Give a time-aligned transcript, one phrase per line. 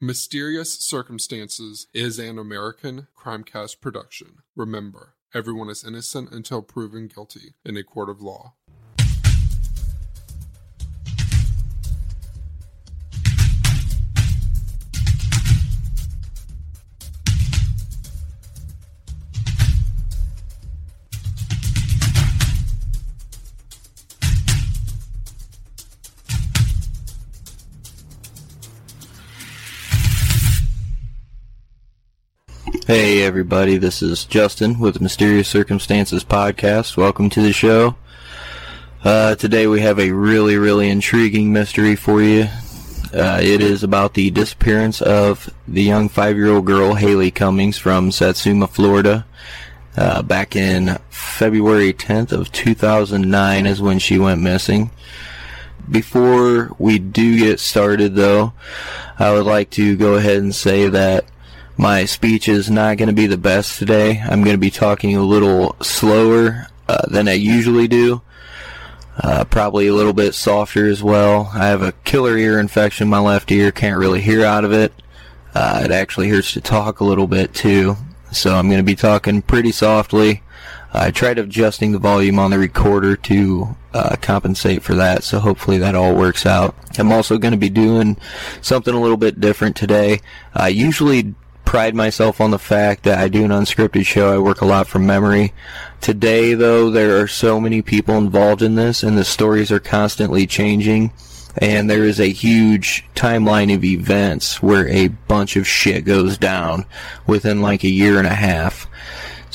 [0.00, 4.42] Mysterious Circumstances is an American Crimecast production.
[4.54, 8.56] Remember, everyone is innocent until proven guilty in a court of law.
[32.86, 36.96] Hey everybody, this is Justin with Mysterious Circumstances podcast.
[36.96, 37.96] Welcome to the show.
[39.02, 42.46] Uh, today we have a really, really intriguing mystery for you.
[43.12, 48.68] Uh, it is about the disappearance of the young five-year-old girl Haleigh Cummings from Satsuma,
[48.68, 49.26] Florida.
[49.96, 54.92] Uh, back in February 10th of 2009 is when she went missing.
[55.90, 58.52] Before we do get started though,
[59.18, 61.24] I would like to go ahead and say that
[61.76, 64.22] my speech is not going to be the best today.
[64.22, 68.22] I'm going to be talking a little slower uh, than I usually do.
[69.18, 71.50] Uh, probably a little bit softer as well.
[71.54, 73.72] I have a killer ear infection in my left ear.
[73.72, 74.92] Can't really hear out of it.
[75.54, 77.96] Uh, it actually hurts to talk a little bit too.
[78.32, 80.42] So I'm going to be talking pretty softly.
[80.92, 85.78] I tried adjusting the volume on the recorder to uh, compensate for that, so hopefully
[85.78, 86.74] that all works out.
[86.98, 88.16] I'm also going to be doing
[88.62, 90.20] something a little bit different today.
[90.54, 91.34] I usually
[91.66, 94.32] pride myself on the fact that I do an unscripted show.
[94.32, 95.52] I work a lot from memory.
[96.00, 100.46] Today, though, there are so many people involved in this, and the stories are constantly
[100.46, 101.12] changing.
[101.58, 106.86] And there is a huge timeline of events where a bunch of shit goes down
[107.26, 108.86] within like a year and a half.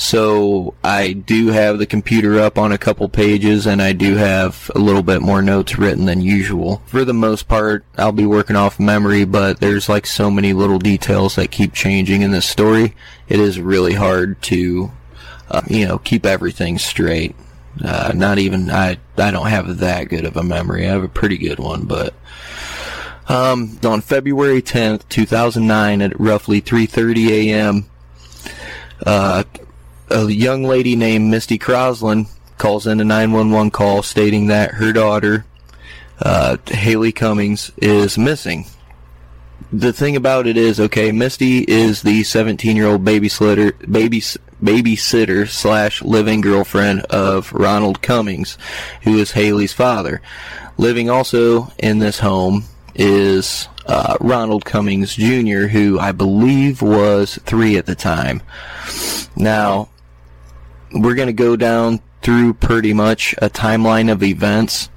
[0.02, 4.68] So I do have the computer up on a couple pages and I do have
[4.74, 6.82] a little bit more notes written than usual.
[6.86, 10.80] For the most part, I'll be working off memory, but there's like so many little
[10.80, 12.96] details that keep changing in this story.
[13.28, 14.90] It is really hard to,
[15.48, 17.36] uh, you know, keep everything straight.
[17.82, 20.84] Uh, not even, I, I don't have that good of a memory.
[20.84, 22.12] I have a pretty good one, but,
[23.28, 27.86] um, on February 10th, 2009 at roughly 3.30 a.m.,
[29.06, 29.44] uh,
[30.12, 32.28] a young lady named Misty Croslin
[32.58, 35.44] calls in a 911 call stating that her daughter,
[36.20, 38.66] uh, Haleigh Cummings, is missing.
[39.72, 46.42] The thing about it is, okay, Misty is the 17-year-old babysitter, baby, babysitter slash living
[46.42, 48.58] girlfriend of Ronald Cummings,
[49.02, 50.20] who is Haleigh's father.
[50.76, 52.64] Living also in this home
[52.94, 58.42] is uh, Ronald Cummings Jr., who I believe was three at the time.
[59.36, 59.88] Now,
[60.94, 64.88] we're going to go down through pretty much a timeline of events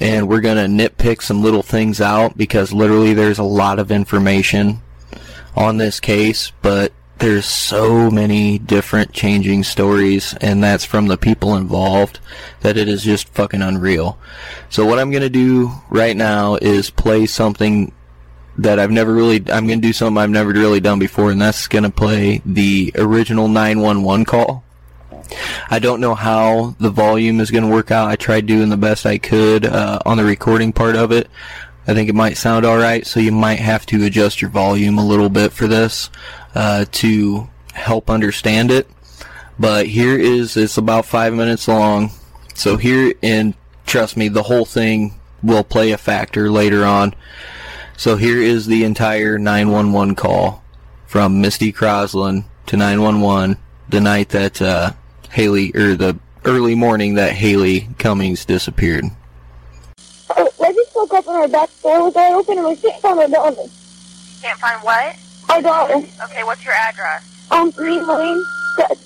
[0.00, 3.90] and we're going to nitpick some little things out because literally there's a lot of
[3.90, 4.80] information
[5.54, 11.56] on this case, but there's so many different changing stories and that's from the people
[11.56, 12.20] involved
[12.60, 14.18] that it is just fucking unreal.
[14.68, 17.92] So what I'm going to do right now is play something
[18.58, 21.40] that I've never really I'm going to do something I've never really done before and
[21.40, 24.64] that's going to play the original 911 call
[25.70, 28.08] I don't know how the volume is going to work out.
[28.08, 31.28] I tried doing the best I could uh, on the recording part of it.
[31.86, 35.06] I think it might sound alright, so you might have to adjust your volume a
[35.06, 36.10] little bit for this
[36.54, 38.88] uh, to help understand it.
[39.58, 42.10] But here is, it's about five minutes long.
[42.54, 43.54] So here, and
[43.86, 47.14] trust me, the whole thing will play a factor later on.
[47.96, 50.62] So here is the entire 911 call
[51.06, 53.58] from Misty Croslin to 911
[53.88, 54.92] the night that uh,
[55.36, 59.04] Haleigh, or the early morning that Haleigh Cummings disappeared.
[60.34, 63.02] Oh, I just woke up and our back door was wide open and we can't
[63.02, 63.68] find our daughter.
[64.40, 65.14] Can't find what?
[65.50, 65.94] Our daughter.
[66.24, 67.22] Okay, what's your address?
[67.50, 68.42] Um, Green Lane.
[68.78, 68.96] That,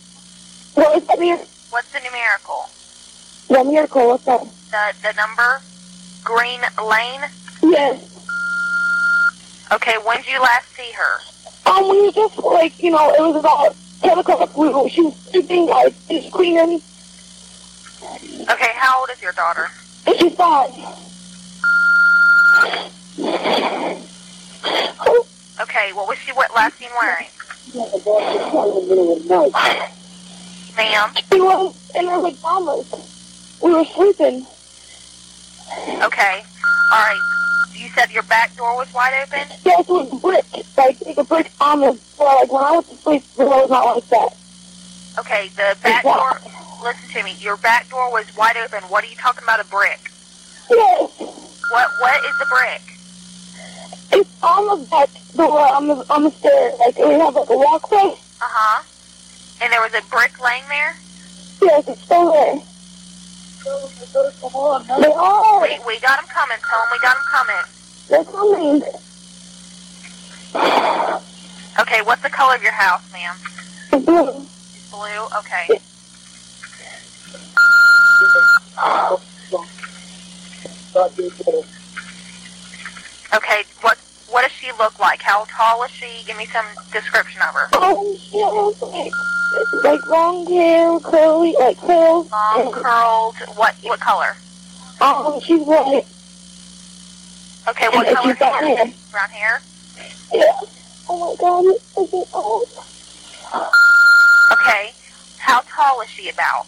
[0.74, 2.68] what is that mir- What's the numerical?
[3.48, 4.40] The miracle, what's that?
[4.70, 5.60] The the number?
[6.22, 7.22] Green Lane?
[7.60, 8.06] Yes.
[9.72, 11.70] Okay, when did you last see her?
[11.72, 14.56] Um, we were just like, you know, it was about 10 o'clock.
[14.56, 15.68] We were, she was sleeping,
[16.08, 16.82] just screaming.
[18.50, 19.68] Okay, how old is your daughter?
[20.18, 20.70] She's five.
[25.60, 27.26] Okay, what was she what last seen wearing?
[30.76, 31.12] Ma'am?
[31.32, 32.86] she was in her pajamas.
[33.62, 34.46] We were sleeping.
[36.02, 36.42] Okay.
[36.92, 37.20] Alright.
[37.80, 39.48] You said your back door was wide open?
[39.64, 40.44] Yes, it was brick.
[40.76, 42.34] Like, like a brick on the floor.
[42.40, 44.36] Like, when I went to sleep, the door was not like that.
[45.18, 46.40] Okay, the back door
[46.82, 47.34] listen to me.
[47.40, 48.82] Your back door was wide open.
[48.90, 50.10] What are you talking about a brick?
[50.70, 51.10] Yes.
[51.70, 52.82] What what is the brick?
[54.12, 57.56] It's on the back door, on the on the stairs, like we have like a
[57.56, 58.12] walkway.
[58.40, 58.82] Uh huh.
[59.62, 60.96] And there was a brick laying there.
[61.62, 62.60] Yes, it's still there.
[63.62, 65.62] They are.
[65.62, 66.56] We we got them coming.
[66.68, 67.64] Tell them we got them coming.
[68.08, 68.82] They're coming.
[71.80, 73.36] Okay, what's the color of your house, ma'am?
[73.92, 74.46] It's blue.
[74.90, 75.26] Blue.
[75.38, 75.80] Okay.
[83.34, 83.64] Okay.
[83.82, 83.98] What
[84.30, 85.20] what does she look like?
[85.22, 86.24] How tall is she?
[86.26, 87.68] Give me some description of her.
[87.76, 89.12] Um, she has like,
[89.84, 92.30] like long hair, curly, like curls.
[92.30, 93.34] Long, curled.
[93.56, 94.36] What what color?
[95.00, 96.04] Um, she's white.
[97.68, 97.88] Okay.
[97.88, 98.76] What And color she's got hair?
[98.76, 98.94] hair.
[99.10, 99.62] Brown hair.
[100.32, 100.44] Yeah.
[101.08, 102.68] Oh my god, it's so old.
[104.52, 104.92] Okay.
[105.38, 106.66] How tall is she about?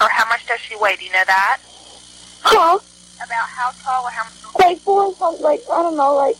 [0.00, 0.96] Or how much does she weigh?
[0.96, 1.58] Do you know that?
[2.42, 2.78] Huh?
[3.24, 4.32] About how tall or how much?
[4.58, 6.36] Like four something, like, I don't know, like,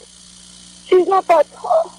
[0.86, 1.98] she's not that tall.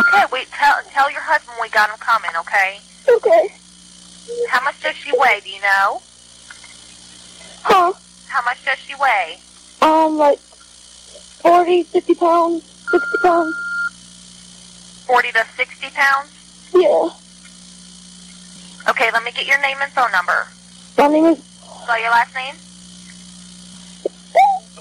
[0.00, 2.30] Okay, we tell tell your husband we got him coming.
[2.38, 2.80] Okay.
[3.08, 3.54] Okay.
[4.48, 5.40] How much does she weigh?
[5.44, 6.00] Do you know?
[7.62, 7.92] Huh?
[8.28, 9.40] How much does she weigh?
[9.82, 13.54] Um, like, 40, 50 pounds, 60 pounds.
[15.06, 16.30] Forty to sixty pounds.
[16.72, 17.08] Yeah.
[18.88, 20.46] Okay, let me get your name and phone number.
[20.96, 21.42] My name is...
[21.82, 22.54] Spell your last name.
[24.06, 24.78] Oh, I just woke up.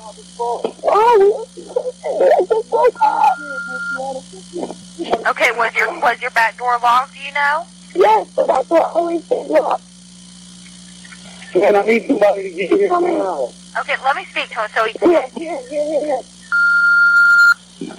[5.28, 7.14] Okay, was your was your back door locked?
[7.14, 7.66] Do you know?
[7.96, 9.84] Yes, but that's what always been locked.
[11.56, 12.92] And I need somebody to get here.
[12.94, 14.70] Okay, let me speak to him.
[14.74, 16.22] So he, Yeah, yeah, yeah, yeah.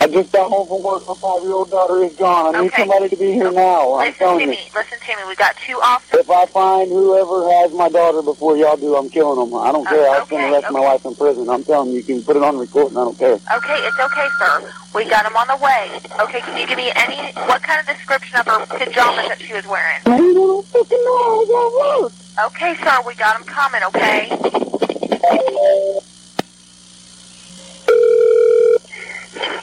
[0.01, 1.07] I just got home from work.
[1.09, 2.55] My five-year-old daughter is gone.
[2.55, 3.95] I need somebody to be here now.
[3.95, 4.47] I'm listen to telling you.
[4.49, 4.59] me.
[4.75, 5.23] Listen to me.
[5.29, 6.21] We got two officers.
[6.21, 9.59] If I find whoever has my daughter before y'all do, I'm killing them.
[9.59, 10.09] I don't Uh, care.
[10.11, 11.49] I'll spend the rest of my life in prison.
[11.49, 13.35] I'm telling you, you can put it on record, and I don't care.
[13.35, 14.71] Okay, it's okay, sir.
[14.95, 15.89] We got him on the way.
[16.21, 19.55] Okay, can you give me any what kind of description of her pajamas that she
[19.55, 20.01] was wearing?
[20.07, 21.45] I don't fucking know.
[21.49, 22.13] I work.
[22.53, 22.99] Okay, sir.
[23.07, 23.83] We got him coming.
[23.85, 24.29] Okay.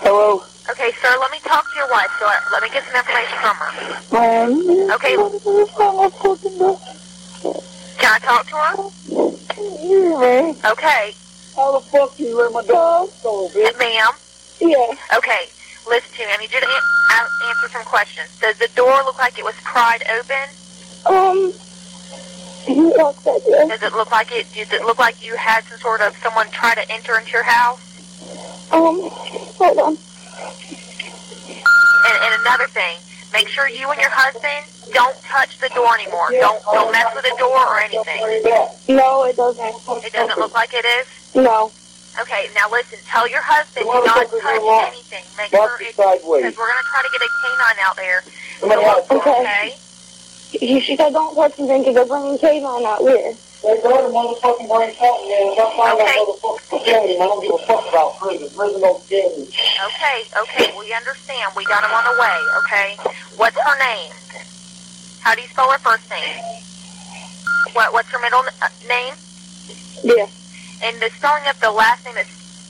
[0.01, 0.43] Hello?
[0.71, 1.15] Okay, sir.
[1.19, 2.09] Let me talk to your wife.
[2.19, 4.95] So I, let me get some information from her.
[4.95, 5.17] Okay.
[5.17, 6.79] What is this I fucking know?
[7.97, 8.73] Can I talk to her?
[9.81, 10.71] Yeah.
[10.71, 11.13] Okay,
[11.55, 13.77] How the fuck do you let my dog go, bitch?
[13.79, 14.11] ma'am.
[14.59, 14.93] Yeah.
[15.17, 15.49] Okay,
[15.87, 16.31] listen to me.
[16.33, 18.29] I need you to an- answer some questions.
[18.39, 20.49] Does the door look like it was pried open?
[21.05, 21.53] Um,
[22.67, 23.67] you locked that door.
[23.69, 24.47] Does it look like it?
[24.53, 27.43] Does it look like you had some sort of someone try to enter into your
[27.43, 27.79] house?
[28.71, 28.99] Um,
[29.57, 29.97] hold on.
[32.07, 32.97] And, and another thing,
[33.33, 36.31] make sure you and your husband don't touch the door anymore.
[36.31, 38.21] Don't don't mess with the door or anything.
[38.87, 39.75] No, it doesn't.
[40.03, 41.07] It doesn't look like it is.
[41.35, 41.71] No.
[42.19, 42.99] Okay, now listen.
[43.05, 45.23] Tell your husband to not the fuck is touch anything.
[45.37, 48.23] Make sure it it's because we're gonna try to get a canine out there.
[48.63, 49.11] Else.
[49.11, 49.41] Okay.
[49.41, 50.81] Okay.
[50.81, 53.35] She said don't touch anything because they're bringing canine out here.
[53.63, 55.51] They go to motherfucking brain something, man.
[55.51, 56.05] If I find Okay.
[56.05, 58.49] that motherfucker killing him, I don't give a fuck about prison.
[58.55, 59.43] Prison don't scare me.
[59.49, 61.51] Okay, okay, we understand.
[61.55, 62.97] We got him on the way, okay?
[63.35, 64.13] What's her name?
[65.21, 66.37] How do you spell her first name?
[67.73, 69.13] What What's her middle uh, name?
[70.03, 70.27] Yeah.
[70.83, 72.27] And the spelling of the last name is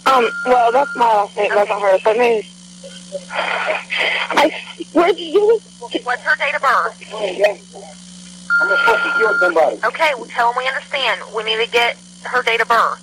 [0.07, 1.51] Um, well, that's my last name.
[1.53, 2.01] That's not hers.
[2.01, 2.45] Her name is...
[3.31, 4.51] I...
[4.93, 5.59] Where'd you do
[5.91, 6.03] it?
[6.05, 7.03] what's her date of birth?
[8.61, 9.77] I'm gonna fucking kill somebody.
[9.85, 11.21] Okay, well, tell him we understand.
[11.35, 13.01] We need to get her date of birth.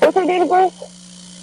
[0.00, 0.74] What's her date of birth?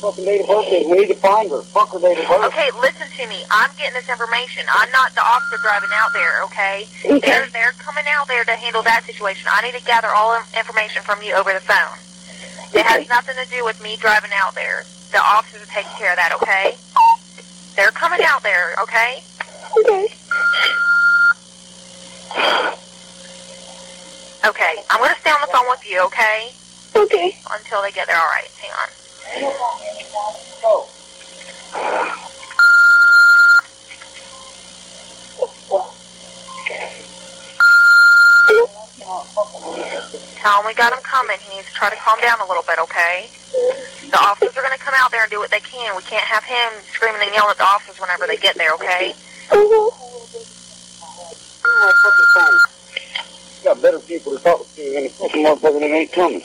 [0.01, 0.87] Fucking date of birth is.
[0.87, 1.61] We need to find her.
[1.61, 2.45] Fuck her date of birth.
[2.49, 3.43] Okay, listen to me.
[3.51, 4.63] I'm getting this information.
[4.71, 6.87] I'm not the officer driving out there, okay?
[7.05, 7.19] Okay.
[7.19, 9.47] They're, they're coming out there to handle that situation.
[9.51, 11.97] I need to gather all in- information from you over the phone.
[12.73, 14.85] It has nothing to do with me driving out there.
[15.11, 16.77] The officers are taking care of that, okay?
[17.75, 19.21] They're coming out there, okay?
[19.79, 20.07] Okay.
[24.43, 26.49] Okay, I'm going to stay on the phone with you, okay?
[26.95, 27.37] Okay.
[27.51, 28.17] Until they get there.
[28.17, 28.89] All right, hang on.
[40.41, 41.37] Tell him we got him coming.
[41.39, 43.29] He needs to try to calm down a little bit, okay?
[44.09, 45.95] The officers are going to come out there and do what they can.
[45.95, 49.13] We can't have him screaming and yelling at the officers whenever they get there, okay?
[49.49, 49.91] Mhm.
[51.81, 52.70] my
[53.63, 56.41] Got better people to talk to than the fucking motherfucker that ain't coming.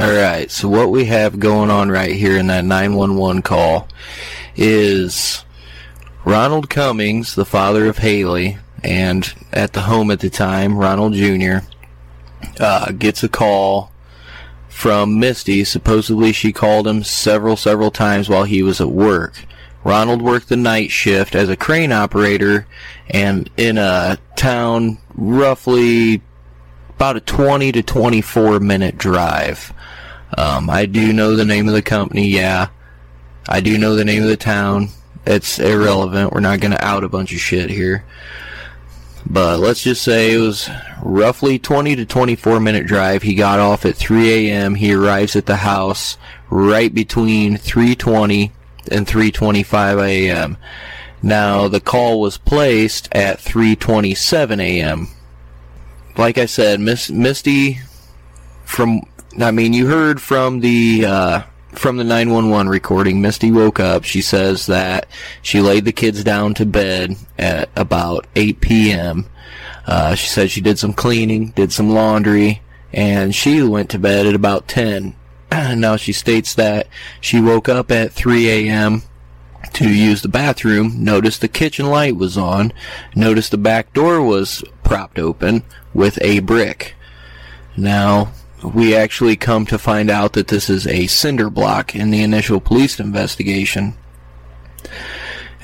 [0.00, 3.86] Alright, so what we have going on right here in that 911 call
[4.56, 5.44] is
[6.24, 11.58] Ronald Cummings, the father of Haleigh, and at the home at the time, Ronald Jr.,
[12.58, 13.92] uh, gets a call
[14.68, 15.62] from Misty.
[15.62, 19.44] Supposedly, she called him several, several times while he was at work.
[19.84, 22.66] Ronald worked the night shift as a crane operator
[23.10, 26.22] and in a town roughly
[26.90, 29.72] about a 20 to 24 minute drive.
[30.36, 32.68] Um, I do know the name of the company, yeah.
[33.48, 34.88] I do know the name of the town.
[35.26, 36.32] It's irrelevant.
[36.32, 38.04] We're not going to out a bunch of shit here.
[39.26, 40.68] But let's just say it was
[41.02, 43.22] roughly 20 to 24 minute drive.
[43.22, 44.74] He got off at 3 a.m.
[44.74, 46.18] He arrives at the house
[46.50, 48.50] right between 3:20
[48.90, 50.56] and 3:25 a.m.
[51.22, 55.08] Now the call was placed at 3:27 a.m.
[56.16, 57.80] Like I said, Miss Misty
[58.64, 59.02] from
[59.40, 64.04] I mean you heard from the uh, from the 911 recording, Misty woke up.
[64.04, 65.06] She says that
[65.40, 69.26] she laid the kids down to bed at about 8 p.m.
[69.86, 72.62] Uh, she said she did some cleaning, did some laundry,
[72.92, 75.14] and she went to bed at about 10.
[75.76, 76.86] now she states that
[77.20, 79.02] she woke up at 3 a.m.
[79.74, 82.72] to use the bathroom, noticed the kitchen light was on,
[83.14, 86.94] noticed the back door was propped open with a brick.
[87.76, 88.32] Now,
[88.62, 92.60] we actually come to find out that this is a cinder block in the initial
[92.60, 93.94] police investigation.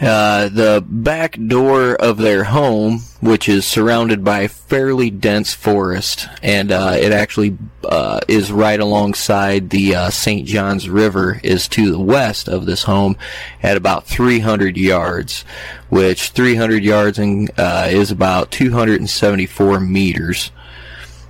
[0.00, 6.70] Uh, the back door of their home, which is surrounded by fairly dense forest, and
[6.70, 10.46] uh, it actually uh, is right alongside the uh, St.
[10.46, 13.16] Johns River, is to the west of this home
[13.60, 15.42] at about 300 yards,
[15.88, 20.52] which 300 yards in, uh, is about 274 meters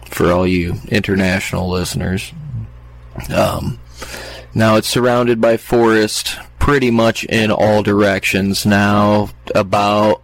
[0.05, 2.33] for all you international listeners.
[3.35, 3.79] Um,
[4.55, 8.67] now it's surrounded by forest pretty much in all directions.
[8.67, 10.23] Now about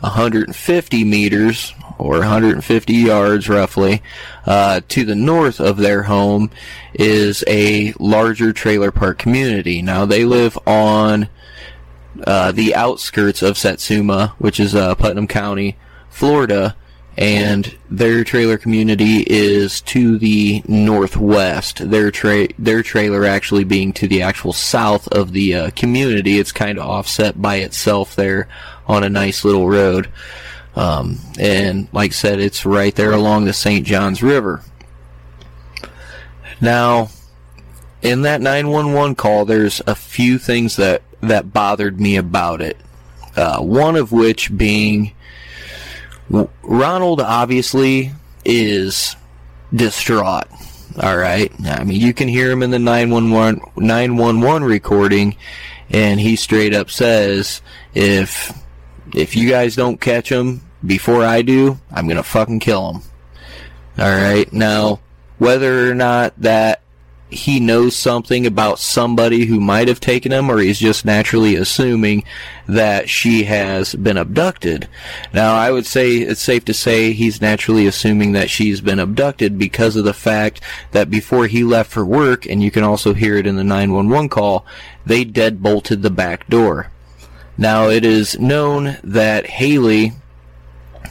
[0.00, 4.02] 150 meters or 150 yards roughly
[4.44, 6.50] uh, to the north of their home
[6.94, 9.82] is a larger trailer park community.
[9.82, 11.28] Now they live on
[12.26, 15.76] uh, the outskirts of Satsuma, which is uh, Putnam County,
[16.08, 16.76] Florida
[17.18, 21.88] and their trailer community is to the northwest.
[21.90, 26.38] Their tra- their trailer actually being to the actual south of the uh, community.
[26.38, 28.48] It's kind of offset by itself there
[28.86, 30.08] on a nice little road.
[30.74, 33.86] Um, and like I said, it's right there along the St.
[33.86, 34.62] Johns River.
[36.60, 37.08] Now,
[38.02, 42.76] in that 911 call, there's a few things that, that bothered me about it.
[43.34, 45.12] Uh, one of which being
[46.28, 48.12] Ronald obviously
[48.44, 49.16] is
[49.74, 50.46] distraught.
[51.00, 51.52] All right.
[51.64, 55.36] I mean, you can hear him in the 911, 911 recording,
[55.90, 57.60] and he straight up says,
[57.94, 58.56] if,
[59.14, 63.02] if you guys don't catch him before I do, I'm going to fucking kill him.
[63.98, 64.50] All right.
[64.52, 65.00] Now,
[65.38, 66.82] whether or not that
[67.30, 72.24] he knows something about somebody who might have taken him, or he's just naturally assuming
[72.68, 74.88] that she has been abducted.
[75.32, 79.58] Now, I would say it's safe to say he's naturally assuming that she's been abducted
[79.58, 80.60] because of the fact
[80.92, 84.28] that before he left for work, and you can also hear it in the 911
[84.28, 84.64] call,
[85.04, 86.90] they deadbolted the back door.
[87.58, 90.12] Now, it is known that Haleigh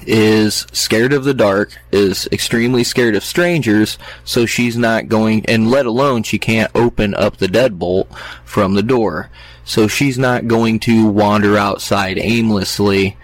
[0.06, 5.70] is scared of the dark, is extremely scared of strangers, so she's not going, and
[5.70, 8.08] let alone she can't open up the deadbolt
[8.44, 9.30] from the door.
[9.64, 13.18] So she's not going to wander outside aimlessly,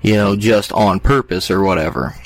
[0.00, 2.16] you know, just on purpose or whatever.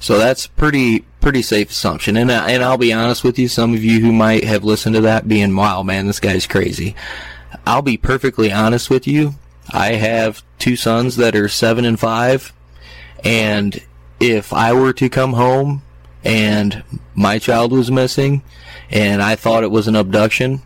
[0.00, 2.16] So that's pretty pretty safe assumption.
[2.16, 5.00] And and I'll be honest with you, some of you who might have listened to
[5.02, 6.94] that being, wow, man, this guy's crazy.
[7.66, 9.34] I'll be perfectly honest with you.
[9.70, 12.52] I have two sons that are seven and five,
[13.24, 13.80] and
[14.20, 15.82] if I were to come home
[16.24, 16.82] and
[17.14, 18.42] my child was missing
[18.90, 20.62] and I thought it was an abduction,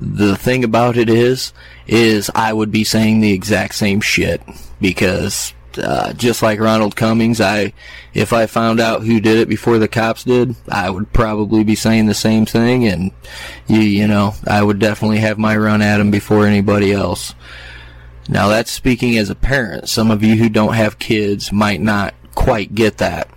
[0.00, 1.52] the thing about it is,
[1.86, 4.42] is I would be saying the exact same shit
[4.80, 7.72] because uh, just like Ronald Cummings, I
[8.14, 11.74] if I found out who did it before the cops did, I would probably be
[11.74, 13.10] saying the same thing, and
[13.66, 17.34] you you know I would definitely have my run at him before anybody else.
[18.28, 19.88] Now that's speaking as a parent.
[19.88, 23.28] Some of you who don't have kids might not quite get that.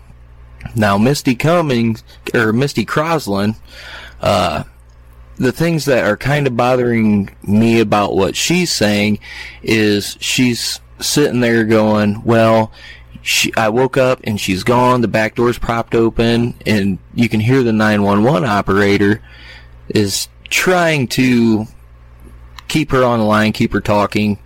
[0.75, 2.03] Now Misty Cummings
[2.34, 3.55] or Misty Croslin,
[4.22, 4.63] uh,
[5.38, 9.19] the things that are kind of bothering me about what she's saying
[9.63, 12.72] is she's sitting there going, well,
[13.22, 15.01] she, I woke up and she's gone.
[15.01, 19.22] The back door's propped open, and you can hear the 911 operator
[19.88, 21.65] is trying to
[22.67, 24.39] keep her on the line, keep her talking,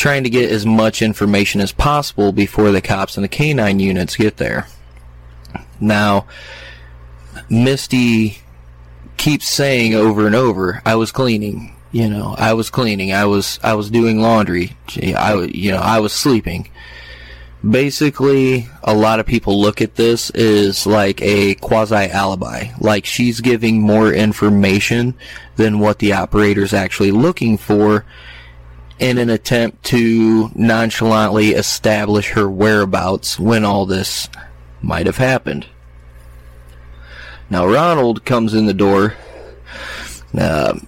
[0.00, 4.16] trying to get as much information as possible before the cops and the canine units
[4.16, 4.66] get there.
[5.78, 6.26] Now,
[7.50, 8.38] Misty
[9.18, 13.12] keeps saying over and over, "I was cleaning." You know, I was cleaning.
[13.12, 14.74] I was I was doing laundry.
[14.96, 16.70] I you know I was sleeping.
[17.68, 23.42] Basically, a lot of people look at this as like a quasi alibi, like she's
[23.42, 25.12] giving more information
[25.56, 28.06] than what the operator's actually looking for
[29.00, 34.28] in an attempt to nonchalantly establish her whereabouts when all this
[34.82, 35.66] might have happened.
[37.48, 39.16] Now, Ronald comes in the door.
[40.38, 40.78] Uh,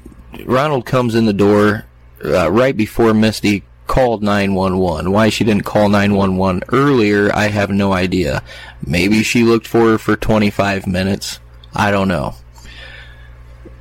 [0.44, 1.86] Ronald comes in the door
[2.24, 5.10] uh, right before Misty called 911.
[5.10, 8.42] Why she didn't call 911 earlier, I have no idea.
[8.86, 11.40] Maybe she looked for her for 25 minutes.
[11.74, 12.34] I don't know.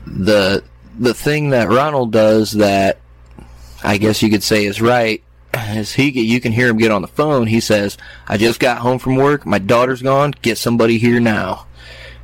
[0.07, 0.63] The
[0.97, 3.00] the thing that Ronald does that
[3.83, 5.23] I guess you could say is right
[5.53, 7.47] is he you can hear him get on the phone.
[7.47, 7.97] He says,
[8.27, 9.45] "I just got home from work.
[9.45, 10.33] My daughter's gone.
[10.41, 11.65] Get somebody here now."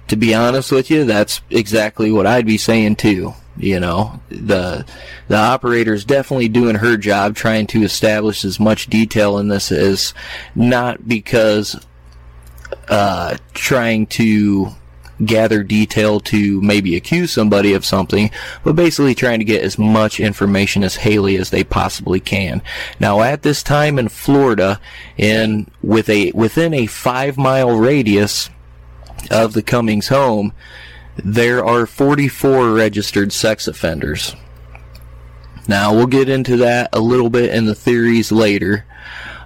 [0.08, 3.34] To be honest with you, that's exactly what I'd be saying too.
[3.58, 4.86] You know, the
[5.28, 10.14] the operator's definitely doing her job, trying to establish as much detail in this as
[10.56, 11.76] not because
[12.88, 14.70] uh, trying to
[15.26, 18.32] gather detail to maybe accuse somebody of something,
[18.64, 22.62] but basically trying to get as much information as Haleigh as they possibly can.
[23.00, 24.80] Now, at this time in Florida,
[25.18, 28.50] in with a within a five mile radius
[29.32, 30.54] of the Cummings home,
[31.16, 34.36] there are 44 registered sex offenders.
[35.68, 38.86] Now, we'll get into that a little bit in the theories later.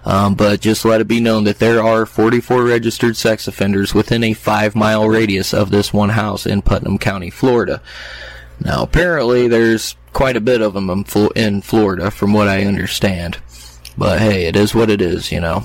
[0.04, 4.24] Um, but just let it be known that there are 44 registered sex offenders within
[4.24, 7.82] a five mile radius of this one house in Putnam County, Florida.
[8.60, 10.90] Now, apparently, there's quite a bit of them
[11.36, 13.38] in Florida, from what I understand.
[13.98, 15.64] But hey, it is what it is, you know.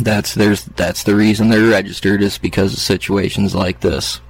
[0.00, 4.20] That's there's that's the reason they're registered is because of situations like this.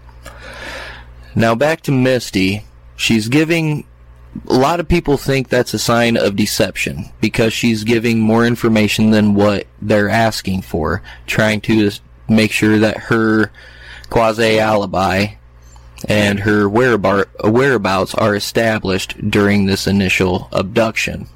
[1.34, 2.64] Now back to Misty.
[2.96, 3.86] She's giving
[4.48, 9.10] a lot of people think that's a sign of deception because she's giving more information
[9.10, 11.90] than what they're asking for, trying to
[12.28, 13.50] make sure that her
[14.10, 15.26] quasi alibi
[16.08, 21.26] and her whereabouts are established during this initial abduction.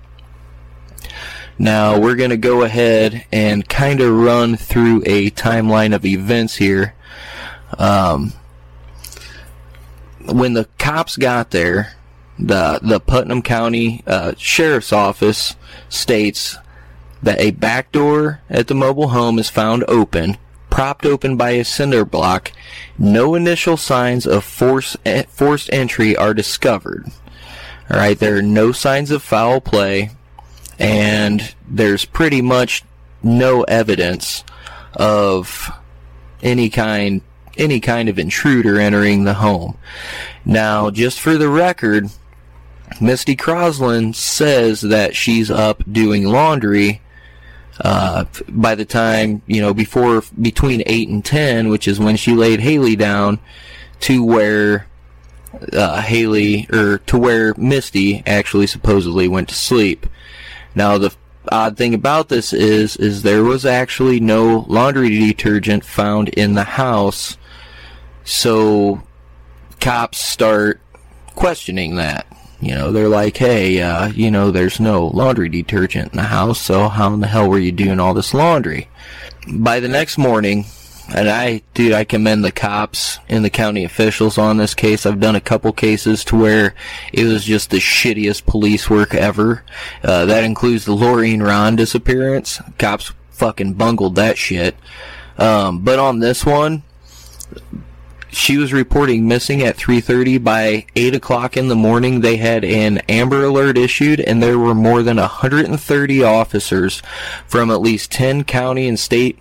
[1.59, 6.57] Now, we're going to go ahead and kind of run through a timeline of events
[6.57, 6.95] here.
[7.77, 8.33] Um,
[10.27, 11.95] when the cops got there,
[12.38, 15.57] the the Putnam County uh, Sheriff's Office
[15.88, 16.57] states
[17.22, 20.37] that a back door at the mobile home is found open,
[20.70, 22.53] propped open by a cinder block.
[22.96, 27.11] No initial signs of force, eh, forced entry are discovered.
[27.90, 30.11] All right, there are no signs of foul play,
[30.79, 32.85] and there's pretty much
[33.22, 34.44] no evidence
[34.94, 35.70] of
[36.42, 37.22] any kind
[37.57, 39.77] any kind of intruder entering the home.
[40.44, 42.09] Now, just for the record,
[43.01, 47.01] Misty Croslin says that she's up doing laundry
[47.81, 52.35] uh, by the time, you know, before, between 8 and 10, which is when she
[52.35, 53.38] laid Haleigh down,
[54.01, 54.87] to where
[55.72, 60.07] uh, Haleigh, or to where Misty actually supposedly went to sleep.
[60.74, 61.14] Now, the
[61.51, 66.64] odd thing about this is, is there was actually no laundry detergent found in the
[66.64, 67.38] house,
[68.24, 69.03] so
[69.81, 70.81] cops start
[71.35, 72.27] questioning that.
[72.61, 76.61] You know, they're like, hey, uh, you know, there's no laundry detergent in the house,
[76.61, 78.88] so how in the hell were you doing all this laundry?
[79.49, 80.64] By the next morning,
[81.14, 85.07] and I, dude, I commend the cops and the county officials on this case.
[85.07, 86.75] I've done a couple cases to where
[87.12, 89.64] it was just the shittiest police work ever.
[90.03, 92.61] Uh, that includes the Loreen Ron disappearance.
[92.77, 94.77] Cops fucking bungled that shit.
[95.38, 96.83] Um, but on this one,
[98.31, 102.99] she was reporting missing at 3.30 by 8 o'clock in the morning they had an
[103.09, 107.03] amber alert issued and there were more than 130 officers
[107.47, 109.38] from at least 10 county and state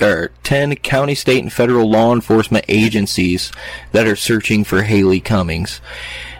[0.00, 3.52] or 10 county state and federal law enforcement agencies
[3.92, 5.80] that are searching for haleigh cummings.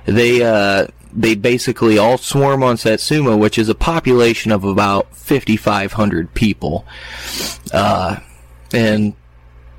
[0.07, 6.35] They uh, they basically all swarm on satsuma which is a population of about 5500
[6.35, 6.85] people.
[7.73, 8.21] Uh,
[8.73, 9.15] and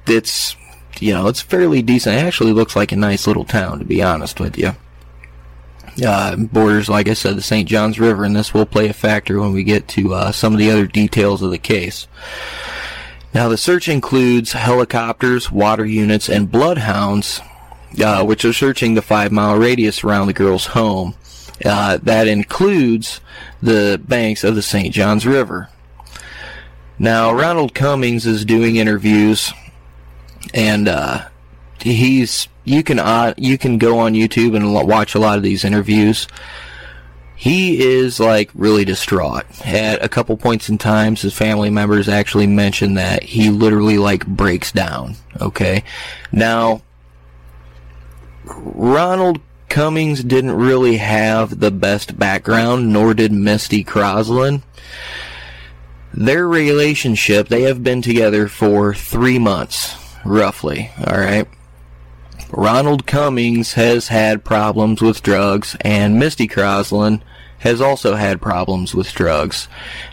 [0.08, 0.56] it's
[1.02, 2.16] you know, it's fairly decent.
[2.16, 4.76] It actually looks like a nice little town, to be honest with you.
[6.06, 7.68] Uh, borders, like I said, the St.
[7.68, 10.60] Johns River, and this will play a factor when we get to uh, some of
[10.60, 12.08] the other details of the case.
[13.34, 17.42] Now, the search includes helicopters, water units, and bloodhounds,
[18.02, 21.16] uh, which are searching the five mile radius around the girl's home.
[21.64, 23.20] Uh, that includes
[23.62, 24.94] the banks of the St.
[24.94, 25.70] Johns River.
[26.98, 29.54] Now, Ronald Cummings is doing interviews
[30.54, 31.28] and uh,
[31.82, 35.64] he's you can uh, you can go on YouTube and watch a lot of these
[35.64, 36.28] interviews.
[37.36, 39.46] He is like really distraught.
[39.66, 44.28] At a couple points in times, his family members actually mentioned that he literally like
[44.28, 45.16] breaks down.
[45.40, 45.84] Okay,
[46.32, 46.82] now
[48.46, 54.64] Ronald Cummings didn't really have the best background, nor did Misty Croslin.
[56.14, 61.48] Their relationship, they have been together for three months, roughly, alright?
[62.52, 67.22] Ronald Cummings has had problems with drugs, and Misty Croslin
[67.60, 69.68] has also had problems with drugs.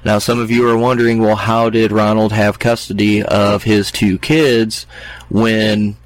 [0.05, 4.19] Now, some of you are wondering, well, how did Ronald have custody of his two
[4.19, 4.87] kids
[5.31, 5.97] when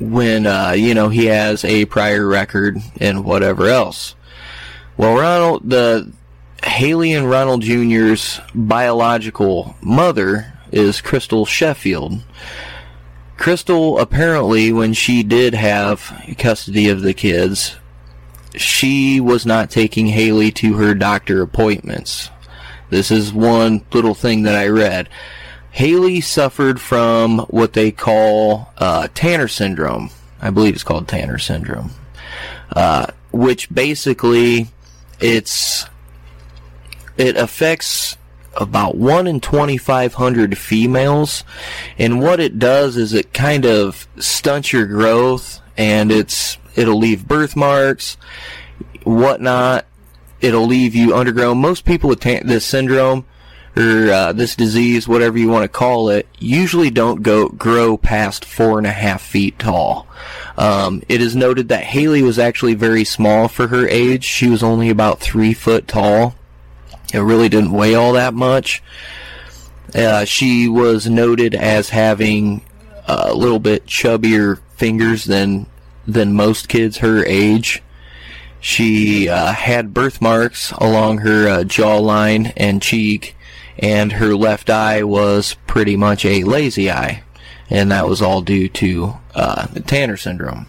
[0.00, 4.14] when uh, you know he has a prior record and whatever else.
[4.96, 6.12] Well, Ronald, the
[6.62, 12.22] Haleigh and Ronald Jr.'s biological mother is Crystal Sheffield.
[13.36, 17.76] Crystal apparently, when she did have custody of the kids,
[18.54, 22.30] she was not taking Haleigh to her doctor appointments.
[22.90, 25.08] This is one little thing that I read.
[25.72, 30.10] Haleigh suffered from what they call uh, Tanner syndrome.
[30.42, 31.92] I believe it's called Tanner syndrome,
[32.74, 34.68] uh, which basically
[35.20, 35.86] it's
[37.16, 38.16] it affects
[38.56, 41.44] about one in 2,500 females,
[41.98, 47.28] and what it does is it kind of stunts your growth, and it's it'll leave
[47.28, 48.16] birthmarks,
[49.04, 49.86] whatnot.
[50.40, 51.58] It'll leave you undergrown.
[51.58, 53.26] Most people with this syndrome
[53.76, 58.44] or uh, this disease, whatever you want to call it, usually don't go grow past
[58.44, 60.06] four and a half feet tall.
[60.56, 64.24] Um, it is noted that Haleigh was actually very small for her age.
[64.24, 66.34] She was only about three foot tall.
[67.12, 68.82] It really didn't weigh all that much.
[69.94, 72.62] Uh, she was noted as having
[73.06, 75.66] a little bit chubbier fingers than
[76.06, 77.82] than most kids her age.
[78.60, 83.36] She uh, had birthmarks along her uh, jawline and cheek,
[83.78, 87.22] and her left eye was pretty much a lazy eye,
[87.68, 90.66] and that was all due to uh, Tanner syndrome.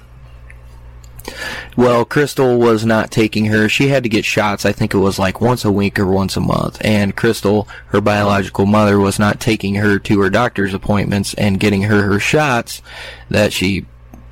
[1.77, 3.69] Well, Crystal was not taking her.
[3.69, 4.65] She had to get shots.
[4.65, 6.83] I think it was like once a week or once a month.
[6.83, 11.83] And Crystal, her biological mother, was not taking her to her doctor's appointments and getting
[11.83, 12.81] her her shots
[13.29, 13.85] that she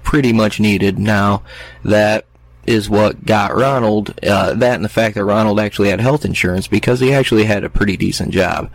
[0.03, 0.97] pretty much needed.
[0.99, 1.43] Now,
[1.83, 2.25] that
[2.65, 6.67] is what got Ronald, uh, that and the fact that Ronald actually had health insurance
[6.67, 8.69] because he actually had a pretty decent job.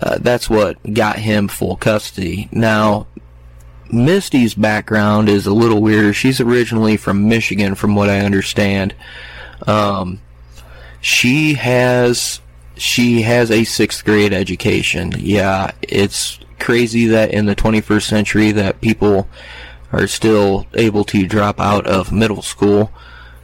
[0.00, 2.48] Uh, that's what got him full custody.
[2.50, 3.06] Now,
[3.92, 6.14] Misty's background is a little weirder.
[6.14, 8.94] She's originally from Michigan, from what I understand.
[9.66, 10.20] Um,
[11.00, 12.40] she has
[12.76, 15.12] she has a sixth grade education.
[15.18, 19.28] Yeah, it's crazy that in the 21st century that people
[19.92, 22.90] are still able to drop out of middle school.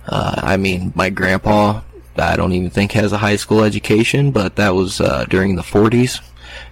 [0.06, 1.82] Uh, I mean, my grandpa,
[2.16, 5.62] I don't even think has a high school education, but that was uh, during the
[5.62, 6.22] 40s,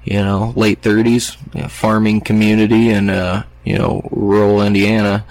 [0.05, 5.27] you know, late 30s, you know, farming community and uh, you know, rural Indiana,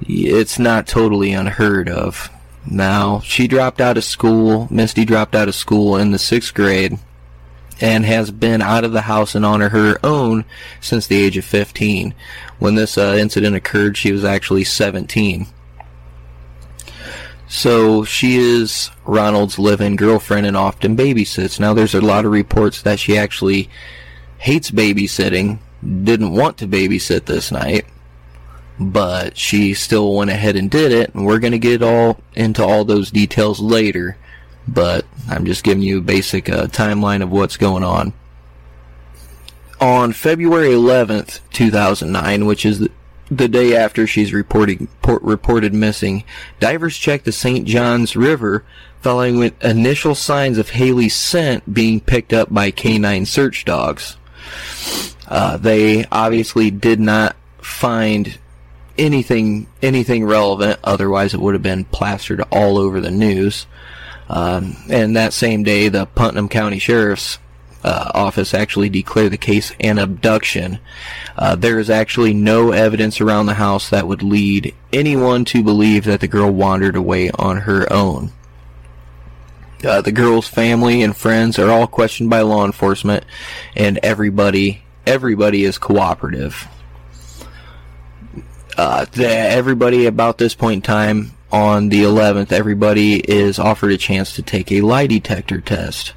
[0.00, 2.30] it's not totally unheard of.
[2.66, 6.98] Now, she dropped out of school, Misty dropped out of school in the sixth grade,
[7.80, 10.46] and has been out of the house and on her own
[10.80, 12.14] since the age of 15.
[12.58, 15.46] When this uh, incident occurred, she was actually 17.
[17.46, 21.60] So she is Ronald's live-in girlfriend and often babysits.
[21.60, 23.68] Now there's a lot of reports that she actually
[24.38, 27.86] hates babysitting didn't want to babysit this night,
[28.78, 31.14] but she still went ahead and did it.
[31.14, 34.16] And we're going to get all into all those details later,
[34.66, 38.12] but I'm just giving you a basic uh, timeline of what's going on.
[39.80, 42.88] On February 11th, 2009, which is
[43.30, 46.24] the, day after she's reporting, port, reported missing,
[46.60, 47.66] divers checked the St.
[47.66, 48.64] Johns River
[49.02, 54.16] following initial signs of Haleigh's scent being picked up by canine search dogs.
[55.26, 58.38] Uh, they obviously did not find
[58.98, 60.78] anything anything relevant.
[60.84, 63.66] Otherwise, it would have been plastered all over the news.
[64.28, 67.38] Um, and that same day, the Putnam County Sheriff's
[67.82, 70.78] uh, Office actually declared the case an abduction.
[71.36, 76.04] Uh, there is actually no evidence around the house that would lead anyone to believe
[76.04, 78.32] that the girl wandered away on her own.
[79.84, 83.24] Uh, the girl's family and friends are all questioned by law enforcement,
[83.76, 86.66] and everybody everybody is cooperative.
[88.76, 93.96] Uh, the, everybody about this point in time on the 11th, everybody is offered a
[93.96, 96.14] chance to take a lie detector test.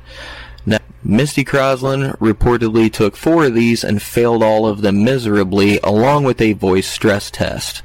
[0.65, 6.23] Now, Misty Croslin reportedly took four of these and failed all of them miserably, along
[6.23, 7.84] with a voice stress test.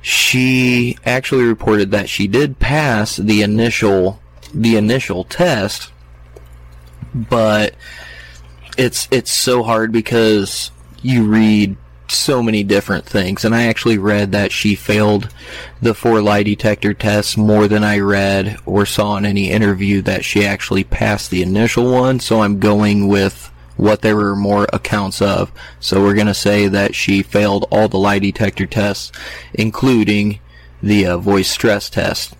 [0.00, 4.21] She actually reported that she did pass the initial
[4.54, 5.92] the initial test,
[7.14, 7.74] but
[8.76, 10.70] it's it's so hard because
[11.02, 11.76] you read
[12.08, 15.32] so many different things and I actually read that she failed
[15.80, 20.24] the four lie detector tests more than I read or saw in any interview that
[20.24, 25.22] she actually passed the initial one so I'm going with what there were more accounts
[25.22, 25.50] of.
[25.80, 29.10] So we're going to say that she failed all the lie detector tests
[29.54, 30.38] including
[30.82, 32.36] the uh, voice stress test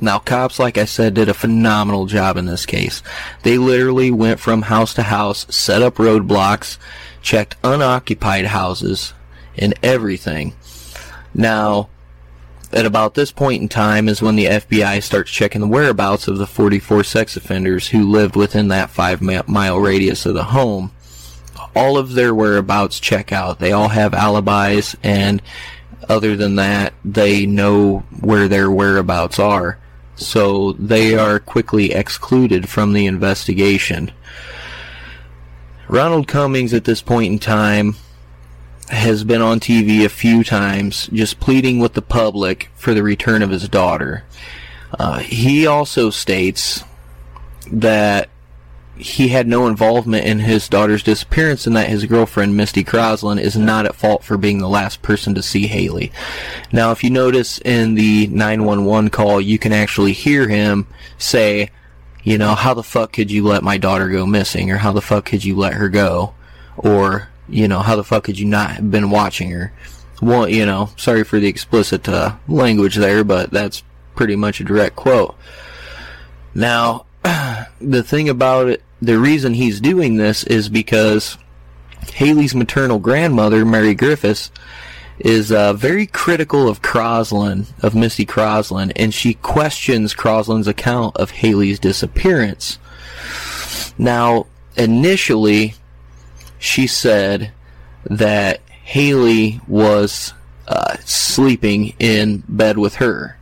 [0.00, 3.02] now, cops, like I said, did a phenomenal job in this case.
[3.42, 6.78] They literally went from house to house, set up roadblocks,
[7.22, 9.14] checked unoccupied houses,
[9.56, 10.54] and everything.
[11.32, 11.88] Now,
[12.72, 16.38] at about this point in time is when the FBI starts checking the whereabouts of
[16.38, 20.90] the 44 sex offenders who lived within that five mile radius of the home.
[21.76, 23.58] All of their whereabouts check out.
[23.58, 25.40] They all have alibis, and
[26.08, 29.78] other than that, they know where their whereabouts are
[30.16, 34.12] so they are quickly excluded from the investigation.
[35.88, 37.96] Ronald Cummings at this point in time
[38.88, 43.42] has been on TV a few times just pleading with the public for the return
[43.42, 44.24] of his daughter.
[44.98, 46.84] Uh, he also states
[47.70, 48.28] that
[48.96, 53.56] he had no involvement in his daughter's disappearance and that his girlfriend Misty Croslin is
[53.56, 56.12] not at fault for being the last person to see Haleigh.
[56.72, 60.86] Now, if you notice in the 911 call, you can actually hear him
[61.18, 61.70] say,
[62.22, 64.70] you know, how the fuck could you let my daughter go missing?
[64.70, 66.34] Or how the fuck could you let her go?
[66.76, 69.72] Or, you know, how the fuck could you not have been watching her?
[70.22, 73.82] Well, you know, sorry for the explicit uh, language there, but that's
[74.14, 75.34] pretty much a direct quote.
[76.54, 77.06] Now,
[77.80, 81.38] the thing about it, the reason he's doing this is because
[82.14, 84.50] Haleigh's maternal grandmother, Mary Griffiths,
[85.18, 91.30] is uh, very critical of Croslin, of Misty Croslin, and she questions Croslin's account of
[91.30, 92.78] Haleigh's disappearance.
[93.96, 95.74] Now, initially,
[96.58, 97.52] she said
[98.04, 100.34] that Haleigh was
[100.66, 103.38] uh, sleeping in bed with her.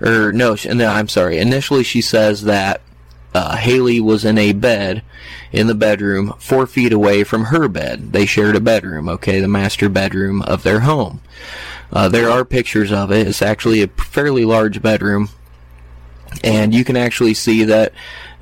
[0.00, 1.38] Or no, no, I'm sorry.
[1.38, 2.82] Initially, she says that
[3.34, 5.02] uh, Haleigh was in a bed
[5.52, 8.12] in the bedroom four feet away from her bed.
[8.12, 11.20] They shared a bedroom, okay, the master bedroom of their home.
[11.92, 13.26] Uh, there are pictures of it.
[13.26, 15.28] It's actually a fairly large bedroom,
[16.42, 17.92] and you can actually see that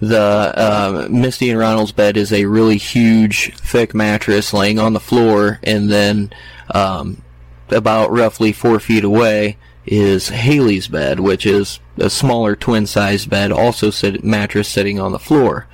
[0.01, 5.01] the uh, Misty and Ronald's bed is a really huge, thick mattress laying on the
[5.01, 6.33] floor, and then
[6.75, 7.23] um,
[7.69, 13.91] about roughly four feet away is Haleigh's bed, which is a smaller twin-sized bed, also
[13.91, 15.67] sit- mattress sitting on the floor.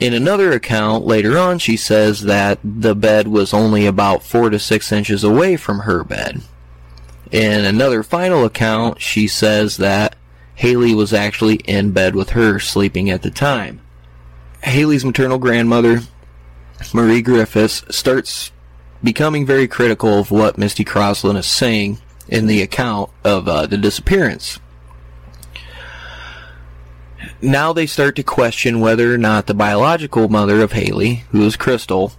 [0.00, 4.58] In another account later on, she says that the bed was only about four to
[4.58, 6.42] six inches away from her bed.
[7.30, 10.16] In another final account, she says that
[10.56, 13.80] Haleigh was actually in bed with her, sleeping at the time.
[14.62, 16.00] Haleigh's maternal grandmother,
[16.94, 18.50] Marie Griffiths, starts
[19.02, 23.78] becoming very critical of what Misty Croslin is saying in the account of uh, the
[23.78, 24.60] disappearance.
[27.40, 31.56] Now they start to question whether or not the biological mother of Haleigh, who is
[31.56, 32.12] Crystal,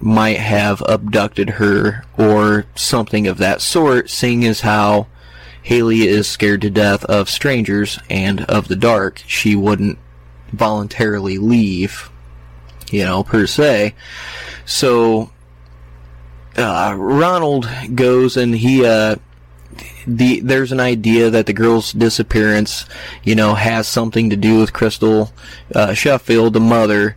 [0.00, 5.06] might have abducted her or something of that sort, seeing as how
[5.62, 9.22] Haleigh is scared to death of strangers and of the dark.
[9.26, 9.98] She wouldn't
[10.52, 12.10] voluntarily leave,
[12.90, 13.94] you know, per se.
[14.64, 15.30] So,
[16.56, 19.16] uh, Ronald goes and he, uh,
[20.06, 22.84] the there's an idea that the girl's disappearance,
[23.22, 25.32] you know, has something to do with Crystal
[25.74, 27.16] uh, Sheffield, the mother.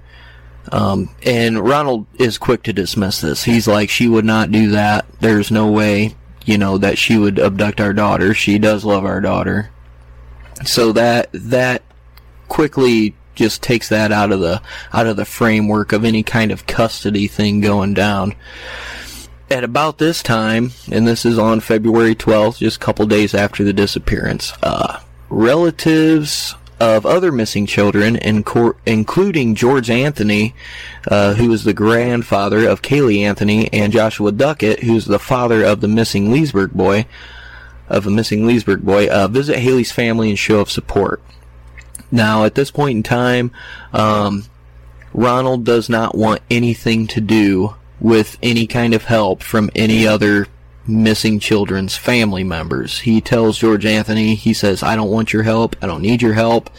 [0.71, 3.43] Um, and Ronald is quick to dismiss this.
[3.43, 5.05] He's like, she would not do that.
[5.19, 8.33] There's no way, you know, that she would abduct our daughter.
[8.33, 9.69] She does love our daughter.
[10.63, 11.83] So that that
[12.47, 14.61] quickly just takes that out of the
[14.93, 18.33] out of the framework of any kind of custody thing going down
[19.49, 23.63] at about this time, and this is on February 12th, just a couple days after
[23.63, 28.17] the disappearance, uh, relatives of other missing children,
[28.85, 30.53] including George Anthony,
[31.07, 35.79] uh, who is the grandfather of Caylee Anthony, and Joshua Duckett, who's the father of
[35.79, 37.05] the missing Leesburg boy,
[37.87, 41.21] of a missing Leesburg boy, uh, visit Haleigh's family and show of support.
[42.11, 43.51] Now, at this point in time,
[43.93, 44.45] um,
[45.13, 47.75] Ronald does not want anything to do
[48.05, 50.45] with any kind of help from any other
[50.85, 52.99] missing children's family members.
[52.99, 56.35] He tells George Anthony, he says, I don't want your help, I don't need your
[56.35, 56.69] help.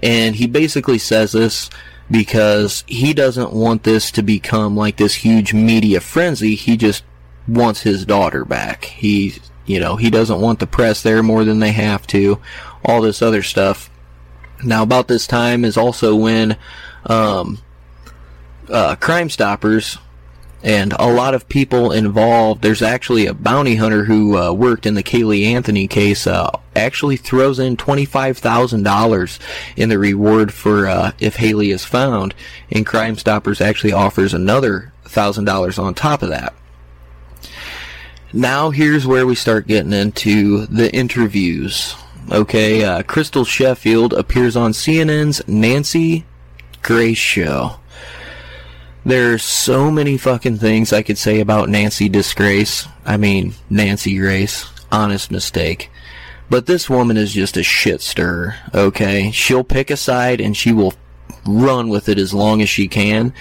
[0.00, 1.70] And he basically says this
[2.08, 6.54] because he doesn't want this to become like this huge media frenzy.
[6.54, 7.02] He just
[7.48, 8.84] wants his daughter back.
[8.84, 12.40] He, you know, he doesn't want the press there more than they have to.
[12.84, 13.90] All this other stuff.
[14.62, 16.56] Now, about this time is also when
[17.06, 17.58] um,
[18.68, 19.98] uh, Crime Stoppers
[20.62, 22.62] and a lot of people involved.
[22.62, 26.26] There's actually a bounty hunter who uh, worked in the Caylee Anthony case.
[26.26, 29.38] Uh, actually throws in twenty five thousand dollars
[29.76, 32.34] in the reward for uh, if Haleigh is found,
[32.70, 36.54] and Crime Stoppers actually offers another thousand dollars on top of that.
[38.32, 41.96] Now here's where we start getting into the interviews.
[42.30, 46.26] Okay, uh, Crystal Sheffield appears on CNN's Nancy
[46.82, 47.79] Grace show.
[49.04, 52.86] There's so many fucking things I could say about Nancy Disgrace.
[53.04, 54.66] I mean, Nancy Grace.
[54.92, 55.90] Honest mistake.
[56.50, 59.30] But this woman is just a shit stirrer, okay?
[59.30, 60.94] She'll pick a side and she will
[61.46, 63.32] run with it as long as she can.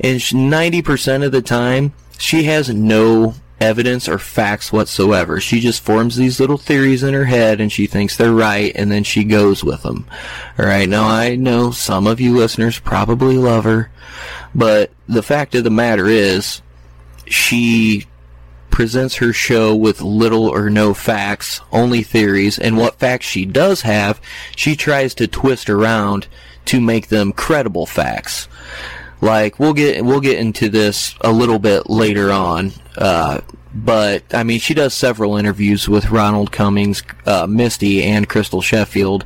[0.00, 5.40] And 90% of the time, she has no evidence or facts whatsoever.
[5.40, 8.90] She just forms these little theories in her head and she thinks they're right and
[8.90, 10.06] then she goes with them.
[10.58, 13.90] Alright, now I know some of you listeners probably love her,
[14.54, 16.62] but the fact of the matter is,
[17.26, 18.06] she
[18.70, 23.82] presents her show with little or no facts, only theories, and what facts she does
[23.82, 24.20] have,
[24.56, 26.26] she tries to twist around
[26.64, 28.48] to make them credible facts.
[29.20, 33.40] Like we'll get we'll get into this a little bit later on, uh,
[33.72, 39.24] but I mean she does several interviews with Ronald Cummings, uh, Misty, and Crystal Sheffield,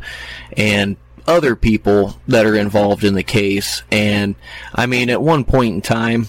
[0.54, 3.82] and other people that are involved in the case.
[3.90, 4.34] And
[4.74, 6.26] I mean at one point in time,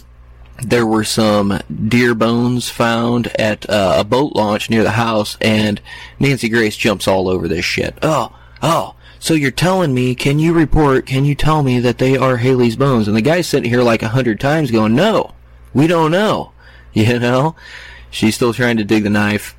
[0.64, 5.80] there were some deer bones found at uh, a boat launch near the house, and
[6.20, 7.96] Nancy Grace jumps all over this shit.
[8.02, 12.16] Oh, oh, so you're telling me, can you report, can you tell me that they
[12.18, 13.08] are Haleigh's bones?
[13.08, 15.34] And the guy's sitting here like a hundred times going, no,
[15.74, 16.52] we don't know.
[16.94, 17.56] You know?
[18.10, 19.56] She's still trying to dig the knife.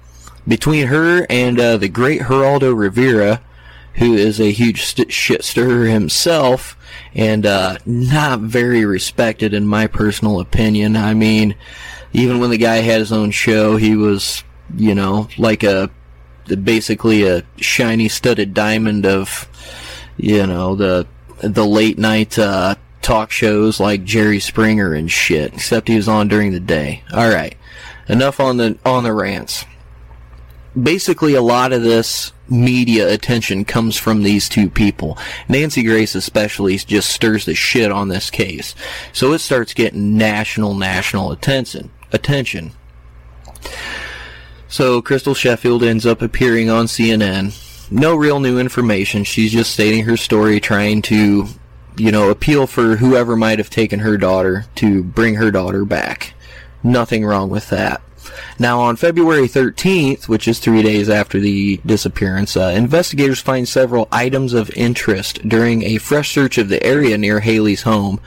[0.49, 3.41] Between her and uh, the great Geraldo Rivera,
[3.99, 6.77] who is a huge st- shit stirrer himself,
[7.15, 10.97] and uh, not very respected in my personal opinion.
[10.97, 11.57] I mean,
[12.13, 14.45] even when the guy had his own show, he was,
[14.77, 15.91] you know, like a
[16.63, 19.49] basically a shiny studded diamond of,
[20.17, 21.07] you know, the
[21.43, 25.53] the late night uh, talk shows like Jerry Springer and shit.
[25.55, 27.03] Except he was on during the day.
[27.13, 27.57] All right,
[28.09, 29.65] enough on the on the rants.
[30.81, 35.19] Basically, a lot of this media attention comes from these two people.
[35.49, 38.75] Nancy Grace especially just stirs the shit on this case.
[39.13, 41.91] So it starts getting national, national attention.
[42.13, 42.73] Attention.
[44.69, 47.91] So Crystal Sheffield ends up appearing on CNN.
[47.91, 49.25] No real new information.
[49.25, 51.47] She's just stating her story, trying to,
[51.97, 56.35] you know, appeal for whoever might have taken her daughter to bring her daughter back.
[56.83, 58.03] Nothing wrong with that.
[58.59, 64.09] Now, on February 13th, which is three days after the disappearance, uh, investigators find several
[64.11, 68.21] items of interest during a fresh search of the area near Haleigh's home.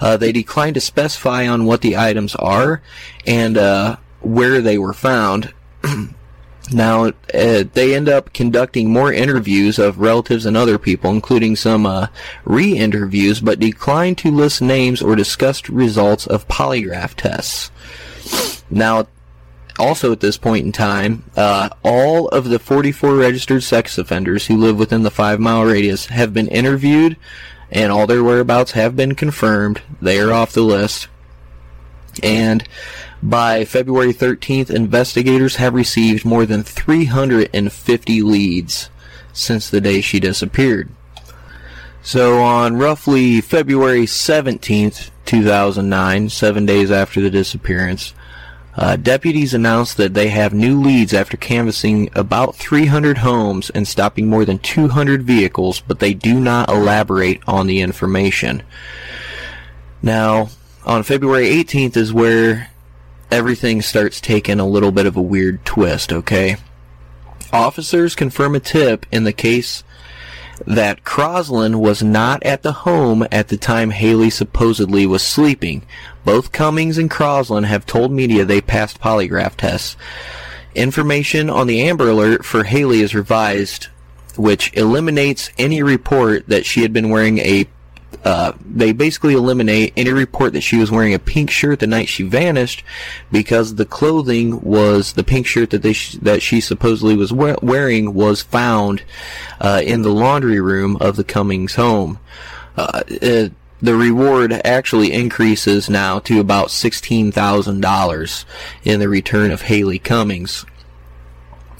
[0.00, 2.82] Uh, they declined to specify on what the items are
[3.26, 5.52] and uh, where they were found.
[6.70, 11.86] Now, uh, they end up conducting more interviews of relatives and other people, including some
[11.86, 12.08] uh,
[12.44, 17.70] re-interviews, but decline to list names or discuss results of polygraph tests.
[18.70, 19.06] Now,
[19.78, 24.56] also at this point in time, uh, all of the 44 registered sex offenders who
[24.56, 27.16] live within the five mile radius have been interviewed,
[27.70, 29.82] and all their whereabouts have been confirmed.
[30.00, 31.08] They are off the list.
[32.22, 32.66] And
[33.22, 38.90] by February 13th, investigators have received more than 350 leads
[39.32, 40.90] since the day she disappeared.
[42.02, 48.14] So on roughly February 17th, 2009, seven days after the disappearance,
[48.78, 54.28] uh, deputies announced that they have new leads after canvassing about 300 homes and stopping
[54.28, 58.62] more than 200 vehicles, but they do not elaborate on the information.
[60.00, 60.50] Now,
[60.86, 62.70] on February 18th is where
[63.32, 66.56] everything starts taking a little bit of a weird twist, okay?
[67.52, 69.82] Officers confirm a tip in the case
[70.66, 75.84] that Croslin was not at the home at the time Haleigh supposedly was sleeping.
[76.24, 79.96] Both Cummings and Croslin have told media they passed polygraph tests.
[80.74, 83.88] Information on the Amber Alert for Haleigh is revised,
[84.36, 87.66] which eliminates any report that she had been wearing a
[88.24, 92.08] uh, they basically eliminate any report that she was wearing a pink shirt the night
[92.08, 92.82] she vanished
[93.30, 97.54] because the clothing was the pink shirt that they sh- that she supposedly was we-
[97.62, 99.02] wearing was found
[99.60, 102.18] uh, in the laundry room of the Cummings home.
[102.76, 103.48] Uh, uh,
[103.80, 108.44] the reward actually increases now to about $16,000
[108.84, 110.66] in the return of Haleigh Cummings.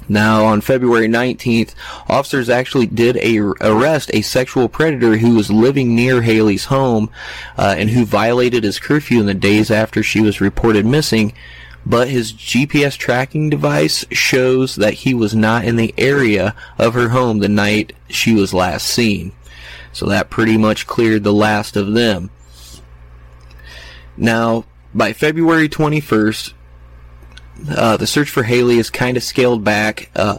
[0.09, 1.75] Now, on February 19th,
[2.09, 7.11] officers actually did a, arrest a sexual predator who was living near Haleigh's home
[7.59, 11.35] uh, and who violated his curfew in the days after she was reported missing.
[11.85, 17.11] But his GPS tracking device shows that he was not in the area of her
[17.11, 19.33] home the night she was last seen.
[19.93, 22.31] So that pretty much cleared the last of them.
[24.17, 26.53] Now, by February 21st,
[27.71, 30.11] uh, the search for Haleigh is kind of scaled back.
[30.15, 30.39] Uh,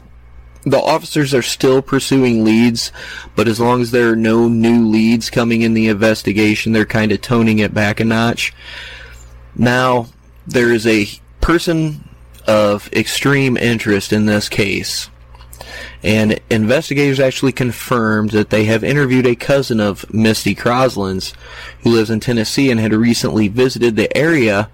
[0.63, 2.91] the officers are still pursuing leads,
[3.35, 7.11] but as long as there are no new leads coming in the investigation, they're kind
[7.11, 8.53] of toning it back a notch.
[9.55, 10.07] Now,
[10.45, 11.07] there is a
[11.41, 12.09] person
[12.45, 15.09] of extreme interest in this case.
[16.01, 21.33] And investigators actually confirmed that they have interviewed a cousin of Misty Croslin's
[21.83, 24.69] who lives in Tennessee and had recently visited the area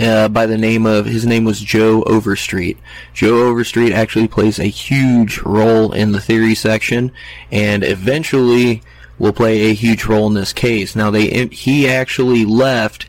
[0.00, 2.78] uh, by the name of his name was Joe Overstreet.
[3.12, 7.12] Joe Overstreet actually plays a huge role in the theory section,
[7.52, 8.82] and eventually
[9.18, 10.96] will play a huge role in this case.
[10.96, 13.06] Now they he actually left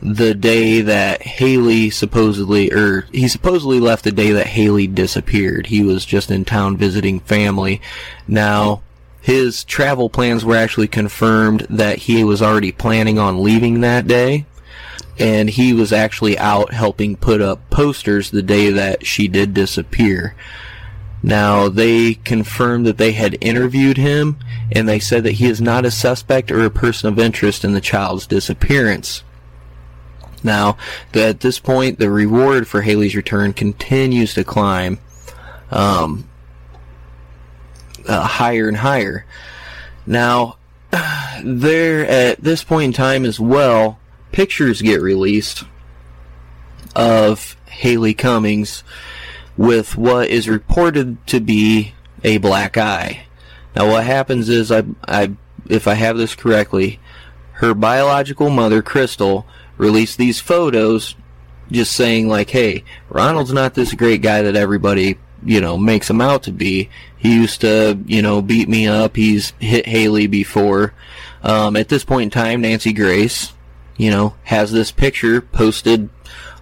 [0.00, 5.66] the day that Haleigh supposedly, or he supposedly left the day that Haleigh disappeared.
[5.66, 7.80] He was just in town visiting family.
[8.28, 8.82] Now,
[9.20, 14.46] his travel plans were actually confirmed that he was already planning on leaving that day
[15.18, 20.34] and he was actually out helping put up posters the day that she did disappear.
[21.22, 24.38] Now, they confirmed that they had interviewed him,
[24.70, 27.72] and they said that he is not a suspect or a person of interest in
[27.72, 29.24] the child's disappearance.
[30.44, 30.76] Now,
[31.14, 35.00] at this point, the reward for Haleigh's return continues to climb
[35.72, 36.28] um,
[38.06, 39.26] uh, higher and higher.
[40.06, 40.56] Now,
[41.42, 43.98] there at this point in time as well,
[44.32, 45.64] pictures get released
[46.94, 48.82] of Haleigh Cummings
[49.56, 53.26] with what is reported to be a black eye.
[53.74, 55.32] Now, what happens is, I, I,
[55.68, 56.98] if I have this correctly,
[57.52, 61.14] her biological mother, Crystal, released these photos
[61.70, 66.20] just saying, like, hey, Ronald's not this great guy that everybody, you know, makes him
[66.20, 66.88] out to be.
[67.16, 69.16] He used to, you know, beat me up.
[69.16, 70.94] He's hit Haleigh before.
[71.42, 73.52] Um, at this point in time, Nancy Grace,
[73.98, 76.08] you know, has this picture posted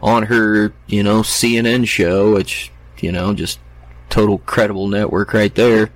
[0.03, 3.61] on her, you know, CNN show, which, you know, just
[4.09, 5.91] total credible network right there.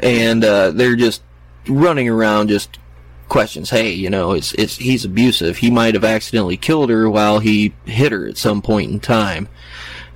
[0.00, 1.22] And uh, they're just
[1.68, 2.78] running around just
[3.28, 3.70] questions.
[3.70, 5.58] Hey, you know, it's it's he's abusive.
[5.58, 9.48] He might have accidentally killed her while he hit her at some point in time.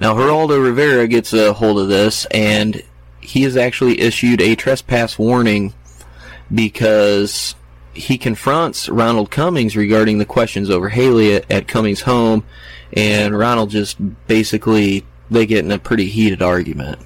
[0.00, 2.82] Now, Geraldo Rivera gets a hold of this, and
[3.20, 5.74] he has actually issued a trespass warning
[6.52, 7.54] because
[7.98, 12.44] he confronts Ronald Cummings regarding the questions over Haleigh at, at Cummings' home,
[12.92, 17.00] and Ronald just basically they get in a pretty heated argument.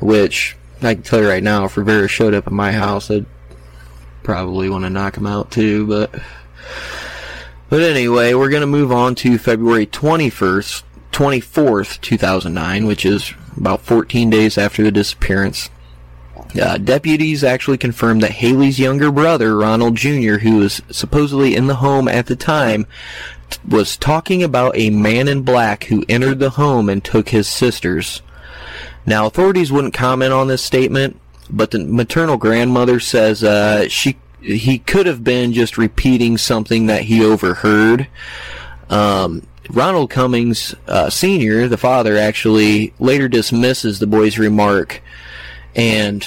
[0.00, 3.26] Which I can tell you right now, if Rivera showed up at my house, I'd
[4.22, 5.86] probably want to knock him out too.
[5.86, 6.14] But
[7.68, 12.86] but anyway, we're gonna move on to February twenty first, twenty fourth, two thousand nine,
[12.86, 15.70] which is about fourteen days after the disappearance.
[16.60, 21.76] Uh, deputies actually confirmed that Haleigh's younger brother, Ronald Jr., who was supposedly in the
[21.76, 22.86] home at the time,
[23.48, 27.48] t- was talking about a man in black who entered the home and took his
[27.48, 28.20] sisters.
[29.06, 34.78] Now, authorities wouldn't comment on this statement, but the maternal grandmother says uh, she he
[34.78, 38.08] could have been just repeating something that he overheard.
[38.90, 45.00] Um, Ronald Cummings uh, Sr., the father, actually later dismisses the boy's remark
[45.76, 46.26] and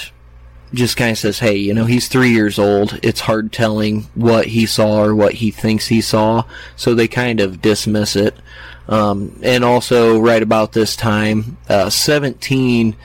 [0.74, 2.98] just kind of says, hey, you know, he's three years old.
[3.02, 6.44] It's hard telling what he saw or what he thinks he saw.
[6.74, 8.34] So they kind of dismiss it.
[8.88, 12.96] Um, and also, right about this time, uh, 17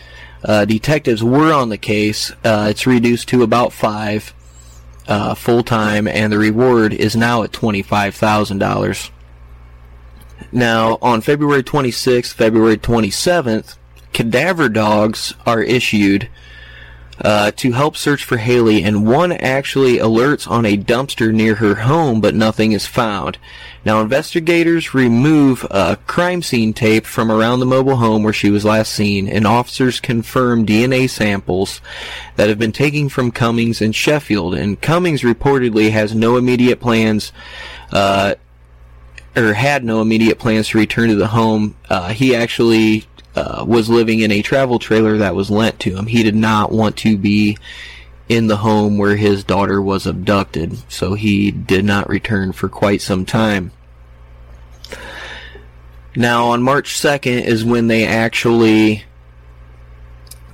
[0.43, 2.31] uh, detectives were on the case.
[2.43, 4.33] Uh, it's reduced to about five
[5.07, 9.09] uh, full time, and the reward is now at $25,000.
[10.51, 13.77] Now, on February 26th, February 27th,
[14.13, 16.29] cadaver dogs are issued
[17.23, 21.75] uh, to help search for Haleigh, and one actually alerts on a dumpster near her
[21.75, 23.37] home, but nothing is found.
[23.85, 28.65] Now, investigators remove a crime scene tape from around the mobile home where she was
[28.65, 31.81] last seen, and officers confirm DNA samples
[32.35, 34.55] that have been taken from Cummings and Sheffield.
[34.55, 37.31] And Cummings reportedly has no immediate plans.
[37.91, 38.35] Uh,
[39.35, 41.75] or had no immediate plans to return to the home.
[41.89, 43.05] Uh, he actually
[43.35, 46.07] uh, was living in a travel trailer that was lent to him.
[46.07, 47.57] He did not want to be
[48.27, 53.01] in the home where his daughter was abducted, so he did not return for quite
[53.01, 53.71] some time.
[56.15, 59.05] Now, on March 2nd is when they actually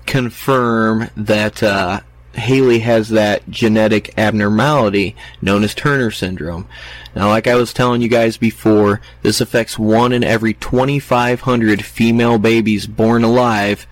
[0.05, 2.01] confirm that uh,
[2.37, 6.67] Haleigh has that genetic abnormality known as Turner syndrome.
[7.15, 12.37] Now, like I was telling you guys before, this affects one in every 2,500 female
[12.37, 13.87] babies born alive,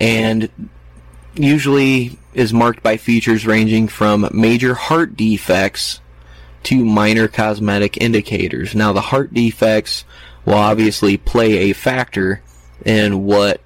[0.00, 0.48] and
[1.34, 6.00] usually is marked by features ranging from major heart defects
[6.62, 8.74] to minor cosmetic indicators.
[8.74, 10.04] Now, the heart defects
[10.44, 12.42] will obviously play a factor
[12.84, 13.60] in what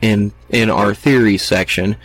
[0.00, 1.96] in in our theory section.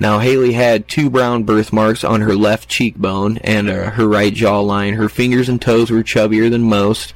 [0.00, 4.96] Now, Haleigh had two brown birthmarks on her left cheekbone and uh, her right jawline.
[4.96, 7.12] Her fingers and toes were chubbier than most.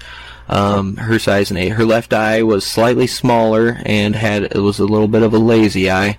[0.47, 1.70] Um, her size and eight.
[1.70, 5.39] Her left eye was slightly smaller and had it was a little bit of a
[5.39, 6.18] lazy eye,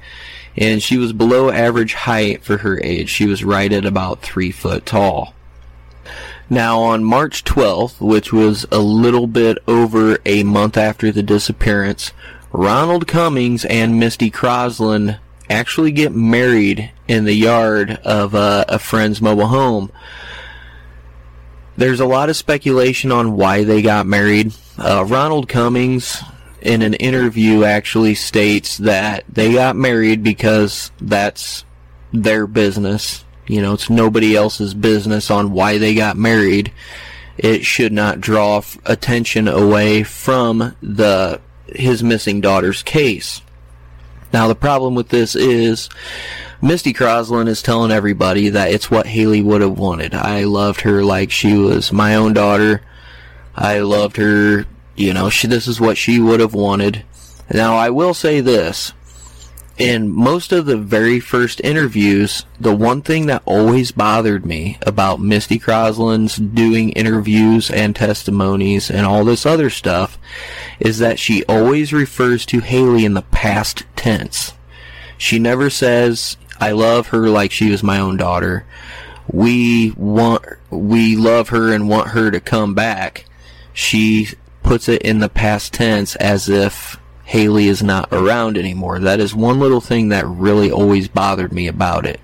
[0.58, 3.10] and she was below average height for her age.
[3.10, 5.36] She was right at about three foot tall.
[6.50, 12.12] Now, on March 12th, which was a little bit over a month after the disappearance,
[12.52, 19.22] Ronald Cummings and Misty Croslin actually get married in the yard of uh, a friend's
[19.22, 19.92] mobile home.
[21.78, 24.54] There's a lot of speculation on why they got married.
[24.78, 26.24] Uh, Ronald Cummings,
[26.62, 31.66] in an interview, actually states that they got married because that's
[32.14, 36.72] their business you know, it's nobody else's business on why they got married.
[37.38, 43.42] It should not draw attention away from the his missing daughter's case.
[44.36, 45.88] Now the problem with this is
[46.62, 50.14] Misty Croslin is telling everybody that it's what Haleigh would have wanted.
[50.14, 52.82] I loved her like she was my own daughter.
[53.56, 57.06] I loved her, you know, she this is what she would have wanted.
[57.50, 58.92] Now I will say this
[59.78, 65.20] in most of the very first interviews, the one thing that always bothered me about
[65.20, 70.18] Misty Croslin's doing interviews and testimonies and all this other stuff
[70.80, 74.54] is that she always refers to Haleigh in the past tense.
[75.18, 78.66] She never says, I love her like she was my own daughter.
[79.28, 83.26] We want, we love her and want her to come back.
[83.74, 84.30] She
[84.64, 89.00] puts it in the past tense as if Haleigh is not around anymore.
[89.00, 92.20] That is one little thing that really always bothered me about it.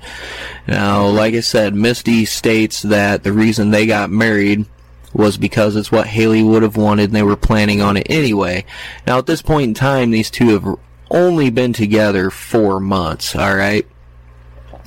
[0.68, 4.66] Now, like I said, Misty states that the reason they got married
[5.14, 8.64] was because it's what Haleigh would have wanted and they were planning on it anyway.
[9.06, 10.78] Now, at this point in time, these two have
[11.10, 13.88] only been together four months, alright?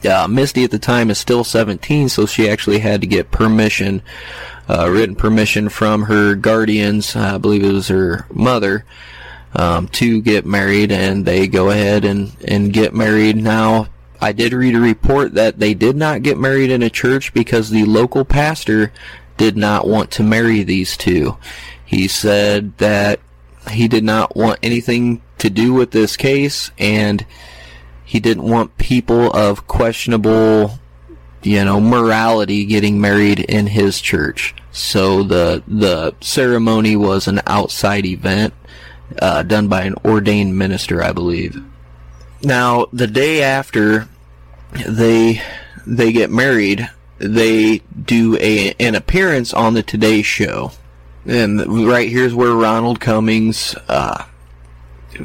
[0.04, 4.02] Uh, Misty at the time is still 17, so she actually had to get permission,
[4.68, 8.84] uh, written permission from her guardians, I believe it was her mother,
[9.54, 13.36] um, to get married, and they go ahead and, and get married.
[13.36, 13.88] Now,
[14.20, 17.70] I did read a report that they did not get married in a church because
[17.70, 18.92] the local pastor
[19.36, 21.36] did not want to marry these two.
[21.84, 23.20] He said that
[23.70, 27.24] he did not want anything to do with this case, and
[28.04, 30.78] he didn't want people of questionable,
[31.42, 34.54] you know, morality getting married in his church.
[34.72, 38.54] So the the ceremony was an outside event
[39.20, 41.62] uh, done by an ordained minister, I believe.
[42.42, 44.08] Now, the day after
[44.86, 45.40] they
[45.86, 46.88] they get married,
[47.18, 50.72] they do a an appearance on the Today Show,
[51.26, 54.24] and right here's where Ronald Cummings uh,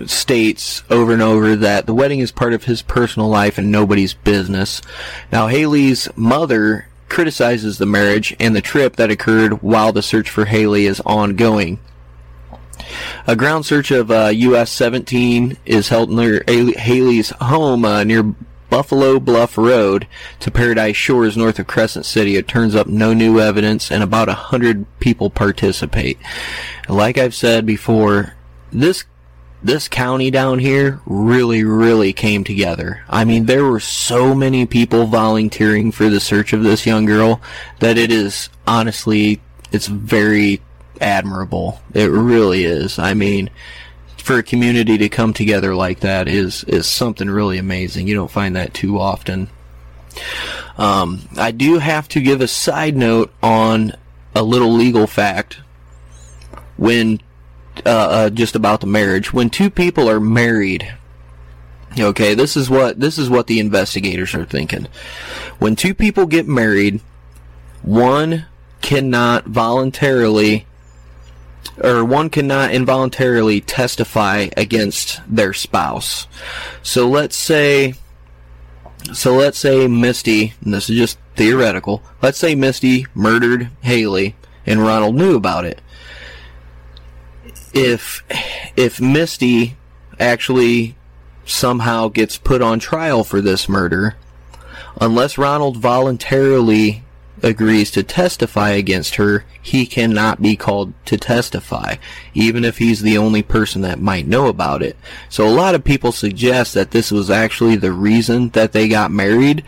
[0.06, 4.14] states over and over that the wedding is part of his personal life and nobody's
[4.14, 4.82] business.
[5.32, 10.46] Now, Haleigh's mother criticizes the marriage and the trip that occurred while the search for
[10.46, 11.80] Haleigh is ongoing.
[13.28, 18.24] A ground search of uh, US 17 is held near Haleigh's home uh, near
[18.70, 20.08] Buffalo Bluff Road
[20.40, 22.36] to Paradise Shores north of Crescent City.
[22.36, 26.20] It turns up no new evidence and about a hundred people participate.
[26.88, 28.36] Like I've said before,
[28.72, 29.06] this
[29.62, 33.04] this county down here really, really came together.
[33.10, 37.42] I mean, there were so many people volunteering for the search of this young girl
[37.80, 40.62] that it is honestly, it's very
[41.02, 41.82] admirable.
[41.94, 43.00] It really is.
[43.00, 43.50] I mean,
[44.18, 48.08] for a community to come together like that is is something really amazing.
[48.08, 49.50] You don't find that too often.
[50.78, 53.94] Um, I do have to give a side note on
[54.36, 55.60] a little legal fact.
[56.78, 57.20] When
[57.86, 60.94] uh, uh, just about the marriage, when two people are married,
[62.00, 64.88] okay, this is what this is what the investigators are thinking.
[65.58, 67.02] When two people get married,
[67.82, 68.46] one
[68.82, 70.66] cannot voluntarily
[71.82, 76.28] or one cannot involuntarily testify against their spouse.
[76.84, 77.94] So let's say
[79.14, 84.36] So let's say Misty, and this is just theoretical, let's say Misty murdered Haleigh
[84.66, 85.82] and Ronald knew about it.
[87.74, 88.24] If
[88.76, 89.78] if Misty
[90.20, 90.96] actually
[91.46, 94.16] somehow gets put on trial for this murder,
[95.00, 97.04] unless Ronald voluntarily
[97.44, 101.96] agrees to testify against her, he cannot be called to testify,
[102.34, 104.98] even if he's the only person that might know about it.
[105.30, 109.12] So a lot of people suggest that this was actually the reason that they got
[109.12, 109.64] married,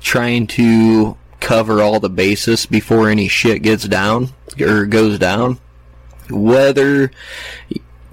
[0.00, 4.28] trying to cover all the bases before any shit gets down
[4.60, 5.58] or goes down.
[6.28, 7.10] Whether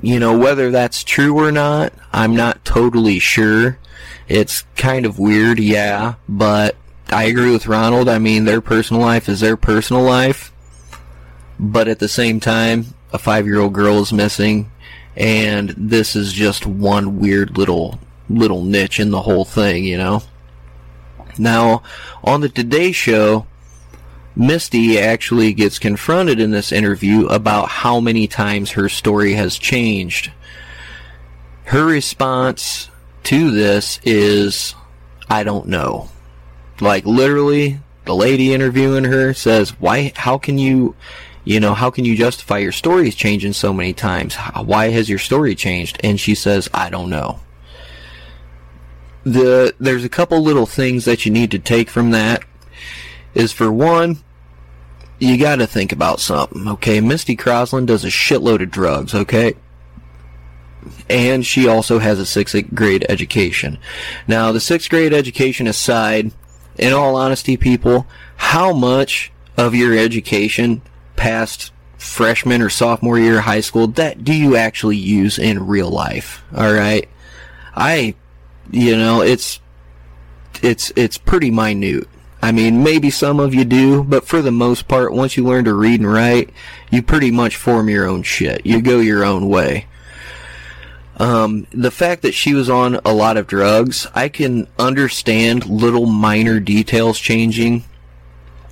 [0.01, 3.77] you know whether that's true or not, I'm not totally sure.
[4.27, 6.75] It's kind of weird, yeah, but
[7.09, 8.09] I agree with Ronald.
[8.09, 10.51] I mean, their personal life is their personal life,
[11.59, 14.69] but at the same time, a five-year-old girl is missing,
[15.15, 17.99] and this is just one weird little
[18.29, 20.21] little niche in the whole thing, you know.
[21.37, 21.81] Now,
[22.23, 23.47] on the Today Show,
[24.35, 30.31] Misty actually gets confronted in this interview about how many times her story has changed.
[31.65, 32.89] Her response
[33.23, 34.75] to this is,
[35.29, 36.09] I don't know.
[36.79, 40.11] Like literally, the lady interviewing her says, "Why?
[40.15, 40.95] How can you,
[41.43, 44.35] you know, how can you justify your stories changing so many times?
[44.35, 47.39] Why has your story changed?" And she says, "I don't know."
[49.23, 52.43] The there's a couple little things that you need to take from that.
[53.33, 54.23] Is for one,
[55.19, 57.01] you got to think about something, okay?
[57.01, 59.53] Misty Croslin does a shitload of drugs, okay?
[61.09, 63.77] And she also has a sixth grade education.
[64.27, 66.31] Now, the sixth grade education aside,
[66.77, 68.07] in all honesty, people,
[68.37, 70.81] how much of your education
[71.15, 75.89] past freshman or sophomore year of high school that do you actually use in real
[75.89, 76.43] life?
[76.55, 77.07] All right.
[77.75, 78.15] I,
[78.71, 79.59] you know, it's,
[80.61, 82.07] it's, it's pretty minute.
[82.41, 85.65] I mean, maybe some of you do, but for the most part, once you learn
[85.65, 86.51] to read and write,
[86.91, 88.65] you pretty much form your own shit.
[88.65, 89.86] You go your own way.
[91.17, 96.05] Um, the fact that she was on a lot of drugs, I can understand little
[96.05, 97.83] minor details changing.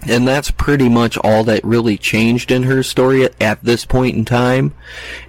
[0.08, 4.16] And that's pretty much all that really changed in her story at, at this point
[4.16, 4.76] in time.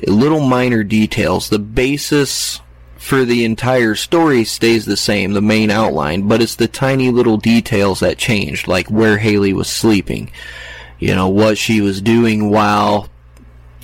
[0.06, 1.48] Little minor details.
[1.48, 2.60] The basis
[2.98, 7.36] for the entire story stays the same, the main outline, but it's the tiny little
[7.38, 10.30] details that changed, like where Haleigh was sleeping.
[10.98, 13.08] You know, what she was doing while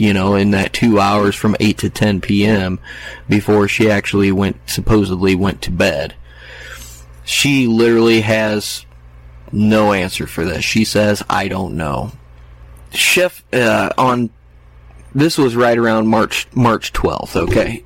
[0.02, 2.80] you know, in that two hours from 8 to 10 p.m.
[3.28, 6.16] before she actually went, supposedly went to bed.
[7.24, 8.84] She literally has
[9.52, 10.64] no answer for this.
[10.64, 12.10] She says, I don't know.
[12.90, 14.30] Chef, uh, on,
[15.14, 17.84] this was right around March, March 12th, okay?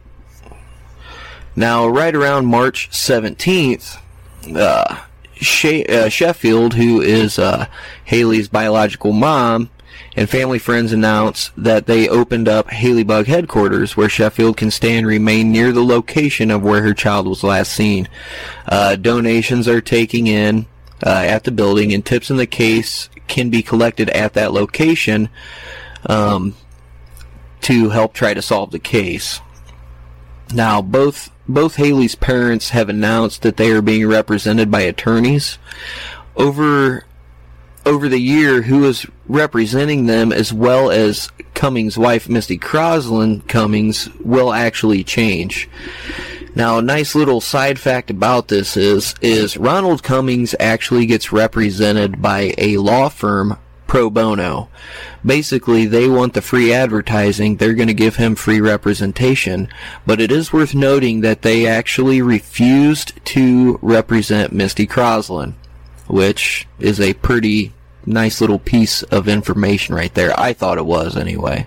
[1.55, 3.99] Now, right around March 17th,
[4.57, 5.01] uh,
[5.35, 7.67] she- uh, Sheffield, who is, uh,
[8.07, 9.69] Haleigh's biological mom,
[10.17, 15.07] and family friends announce that they opened up Haleigh-Bug headquarters where Sheffield can stay and
[15.07, 18.09] remain near the location of where her child was last seen.
[18.67, 20.67] Uh, donations are taking in
[21.05, 25.29] uh, at the building, and tips in the case can be collected at that location
[26.07, 26.55] um,
[27.61, 29.41] to help try to solve the case.
[30.55, 35.59] Now, both both Haleigh's parents have announced that they are being represented by attorneys.
[36.35, 37.05] Over
[37.87, 44.11] over the year who is representing them as well as Cummings' wife, Misty Croslin Cummings,
[44.17, 45.69] will actually change.
[46.55, 52.21] Now, a nice little side fact about this is, is Ronald Cummings actually gets represented
[52.21, 54.69] by a law firm pro bono.
[55.25, 59.69] Basically, they want the free advertising, they're going to give him free representation,
[60.05, 65.55] but it is worth noting that they actually refused to represent Misty Croslin,
[66.09, 67.73] which is a pretty
[68.05, 70.39] nice little piece of information right there.
[70.39, 71.67] I thought it was anyway.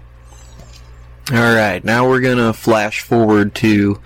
[1.31, 3.99] Alright, now we're to flash forward to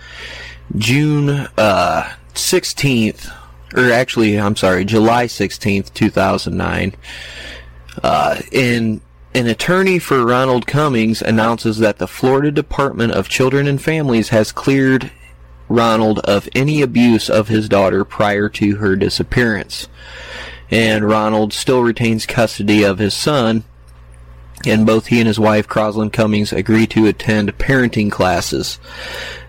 [0.76, 3.32] June uh, 16th,
[3.76, 6.96] or actually, I'm sorry, July 16th, 2009.
[8.02, 9.02] Uh, in
[9.36, 14.52] an attorney for Ronald Cummings announces that the Florida Department of Children and Families has
[14.52, 15.12] cleared
[15.70, 19.88] Ronald of any abuse of his daughter prior to her disappearance
[20.74, 23.64] and Ronald still retains custody of his son.
[24.66, 28.80] And both he and his wife, Croslin Cummings, agree to attend parenting classes.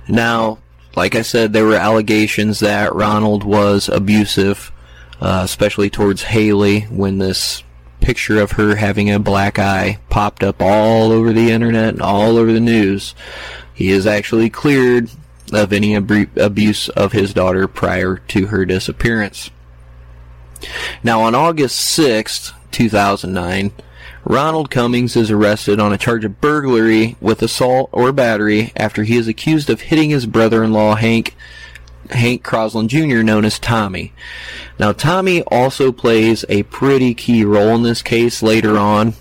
[0.07, 0.59] Now,
[0.97, 4.71] like I said, there were allegations that Ronald was abusive,
[5.19, 7.63] uh, especially towards Haleigh when this
[8.03, 12.37] picture of her having a black eye popped up all over the internet and all
[12.37, 13.15] over the news.
[13.73, 15.09] He is actually cleared
[15.53, 19.51] of any ab- abuse of his daughter prior to her disappearance.
[21.03, 23.73] Now, on August 6th, 2009,
[24.25, 29.17] Ronald Cummings is arrested on a charge of burglary with assault or battery after he
[29.17, 31.37] is accused of hitting his brother-in-law Hank
[32.11, 34.13] Hank Croslin Jr., known as Tommy.
[34.79, 39.15] Now, Tommy also plays a pretty key role in this case later on.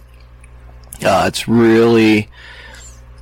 [1.01, 2.29] Uh, it's really,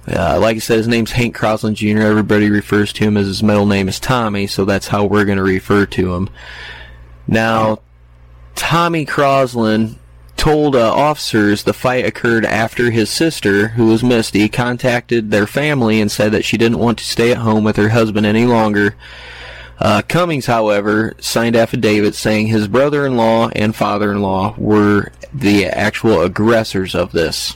[0.07, 2.01] uh, like I said, his name's Hank Croslin Jr.
[2.01, 5.37] Everybody refers to him as his middle name is Tommy, so that's how we're going
[5.37, 6.29] to refer to him.
[7.27, 7.79] Now,
[8.55, 9.95] Tommy Croslin
[10.37, 16.01] told uh, officers the fight occurred after his sister, who was Misty, contacted their family
[16.01, 18.95] and said that she didn't want to stay at home with her husband any longer.
[19.77, 27.11] Uh, Cummings, however, signed affidavits saying his brother-in-law and father-in-law were the actual aggressors of
[27.11, 27.55] this.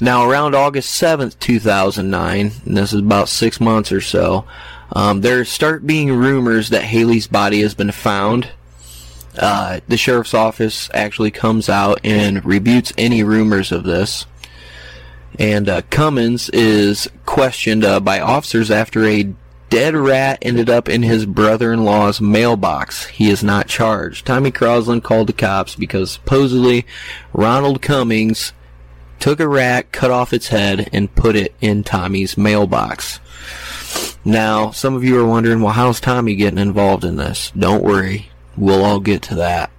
[0.00, 4.44] Now, around August 7th, 2009, and this is about six months or so,
[4.92, 8.50] um, there start being rumors that Haleigh's body has been found.
[9.38, 14.26] Uh, the sheriff's office actually comes out and rebutes any rumors of this.
[15.38, 19.32] And uh, Cummins is questioned uh, by officers after a
[19.68, 23.06] dead rat ended up in his brother-in-law's mailbox.
[23.06, 24.26] He is not charged.
[24.26, 26.86] Tommy Croslin called the cops because supposedly
[27.32, 28.52] Ronald Cummings
[29.18, 33.20] took a rat, cut off its head, and put it in Tommy's mailbox.
[34.24, 37.52] Now, some of you are wondering, well, how's Tommy getting involved in this?
[37.52, 38.30] Don't worry.
[38.56, 39.70] We'll all get to that.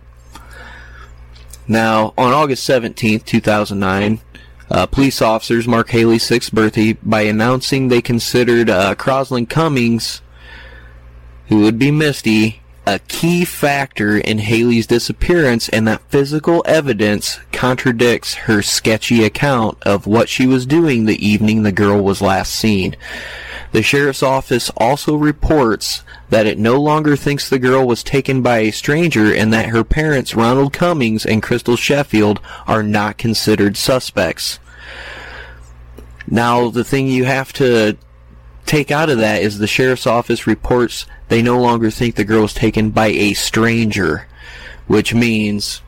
[1.67, 4.21] Now, on August 17th, 2009,
[4.69, 10.21] uh, police officers mark Haleigh's sixth birthday by announcing they considered uh, Croslin Cummings,
[11.47, 18.33] who would be Misty, a key factor in Haleigh's disappearance and that physical evidence contradicts
[18.33, 22.95] her sketchy account of what she was doing the evening the girl was last seen.
[23.73, 28.59] The sheriff's office also reports that it no longer thinks the girl was taken by
[28.59, 34.59] a stranger and that her parents, Ronald Cummings and Crystal Sheffield, are not considered suspects.
[36.25, 37.97] Now, the thing you have to
[38.68, 42.43] take out of that is the sheriff's office reports they no longer think the girl
[42.43, 44.28] was taken by a stranger,
[44.88, 45.82] which means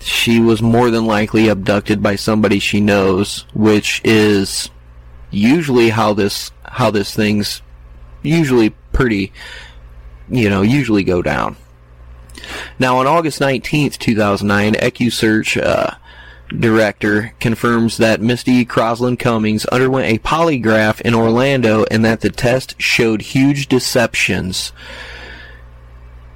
[0.00, 4.70] she was more than likely abducted by somebody she knows, which is
[5.30, 7.62] usually how this how this thing's
[8.22, 9.32] usually pretty
[10.28, 11.56] you know usually go down.
[12.78, 15.94] Now on August 19th, 2009, EquuSearch uh,
[16.58, 22.80] director confirms that Misty Croslin Cummings underwent a polygraph in Orlando and that the test
[22.80, 24.72] showed huge deceptions.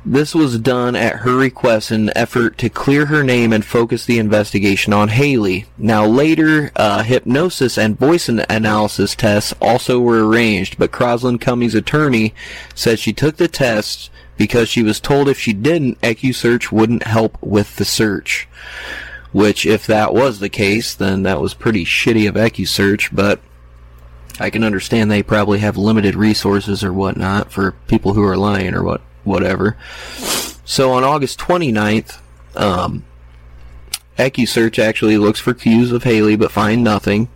[0.06, 4.04] This was done at her request in an effort to clear her name and focus
[4.04, 5.64] the investigation on Haleigh.
[5.78, 12.34] Now later, uh, hypnosis and voice analysis tests also were arranged, but Croslin Cummings' attorney
[12.74, 17.38] said she took the tests because she was told if she didn't, EquuSearch wouldn't help
[17.40, 18.46] with the search.
[19.34, 23.40] Which, if that was the case, then that was pretty shitty of EquuSearch, but
[24.40, 28.74] I can understand they probably have limited resources or whatnot for people who are lying
[28.74, 29.76] or what whatever.
[30.64, 32.20] So on August 29th,
[32.56, 33.04] um,
[34.18, 37.28] EquuSearch actually looks for cues of Haleigh but find nothing.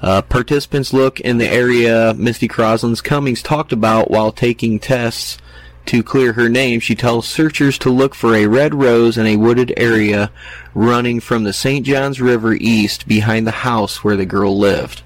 [0.00, 5.38] Uh, participants look in the area Misty Croslin's Cummings talked about while taking tests
[5.86, 6.80] to clear her name.
[6.80, 10.30] She tells searchers to look for a red rose in a wooded area
[10.74, 11.84] running from the St.
[11.84, 15.02] Johns River east behind the house where the girl lived.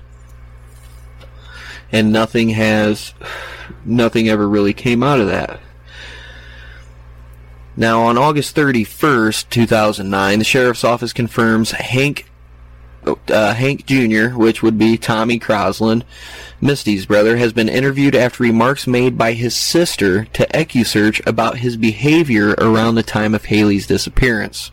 [1.91, 3.15] And nothing has,
[3.85, 5.61] nothing ever really came out of that.
[7.77, 12.27] Now, on August 31st, 2009, the sheriff's office confirms Hank
[13.07, 16.03] uh, Hank Jr., which would be Tommy Croslin,
[16.61, 21.77] Misty's brother, has been interviewed after remarks made by his sister to EquuSearch about his
[21.77, 24.71] behavior around the time of Haleigh's disappearance.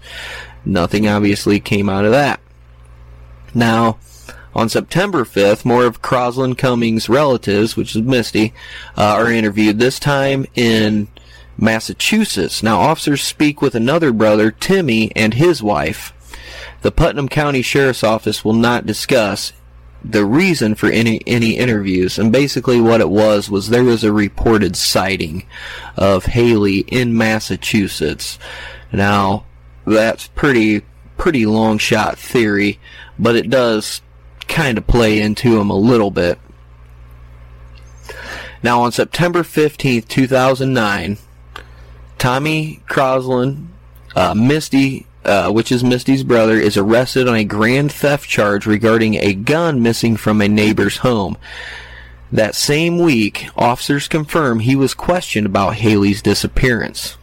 [0.65, 2.39] Nothing obviously came out of that.
[3.53, 3.97] Now,
[4.55, 8.53] on September 5th, more of Croslin Cummings' relatives, which is Misty,
[8.97, 11.07] uh, are interviewed, this time in
[11.57, 12.63] Massachusetts.
[12.63, 16.13] Now, officers speak with another brother, Timmy, and his wife.
[16.83, 19.53] The Putnam County Sheriff's Office will not discuss
[20.03, 24.11] the reason for any any interviews and basically what it was was there was a
[24.11, 25.45] reported sighting
[25.95, 28.37] of Haleigh in Massachusetts.
[28.91, 29.45] Now,
[29.85, 30.81] that's pretty
[31.15, 32.79] pretty long shot theory,
[33.17, 34.01] but it does
[34.49, 36.37] kind of play into him a little bit.
[38.61, 41.17] Now, on September 15th, 2009,
[42.17, 43.67] Tommy Croslin,
[44.17, 49.15] uh, Misty, uh, which is Misty's brother, is arrested on a grand theft charge regarding
[49.15, 51.37] a gun missing from a neighbor's home.
[52.31, 57.15] That same week, officers confirm he was questioned about Haleigh's disappearance.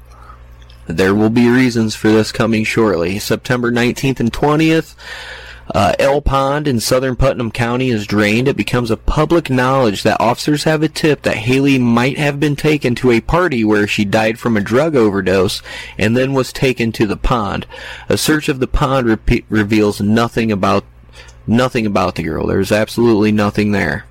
[0.87, 3.19] There will be reasons for this coming shortly.
[3.19, 4.95] September 19th and 20th,
[5.75, 8.49] uh, L Pond in southern Putnam County is drained.
[8.49, 12.57] It becomes a public knowledge that officers have a tip that Haleigh might have been
[12.57, 15.63] taken to a party where she died from a drug overdose
[15.99, 17.67] and then was taken to the pond.
[18.09, 20.85] A search of the pond repe- reveals nothing about
[21.47, 22.47] nothing about the girl.
[22.47, 24.07] There's absolutely nothing there.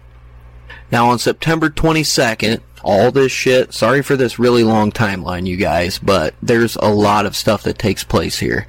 [0.91, 5.99] Now on September 22nd, all this shit, sorry for this really long timeline, you guys,
[5.99, 8.65] but there's a lot of stuff that takes place here.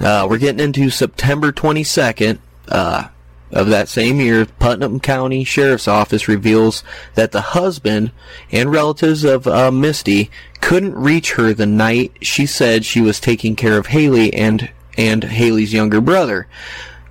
[0.00, 2.38] Uh, we're getting into September 22nd
[2.68, 3.08] uh,
[3.50, 4.44] of that same year.
[4.46, 6.82] Putnam County Sheriff's Office reveals
[7.14, 8.10] that the husband
[8.52, 10.30] and relatives of uh, Misty
[10.60, 15.24] couldn't reach her the night she said she was taking care of Haleigh and and
[15.24, 16.46] Haleigh's younger brother.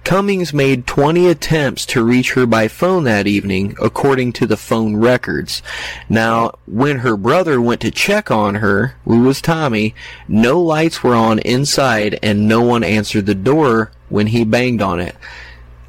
[0.06, 4.96] Cummings made 20 attempts to reach her by phone that evening, according to the phone
[4.98, 5.64] records.
[6.08, 9.96] Now, when her brother went to check on her, who was Tommy,
[10.28, 15.00] no lights were on inside and no one answered the door when he banged on
[15.00, 15.16] it.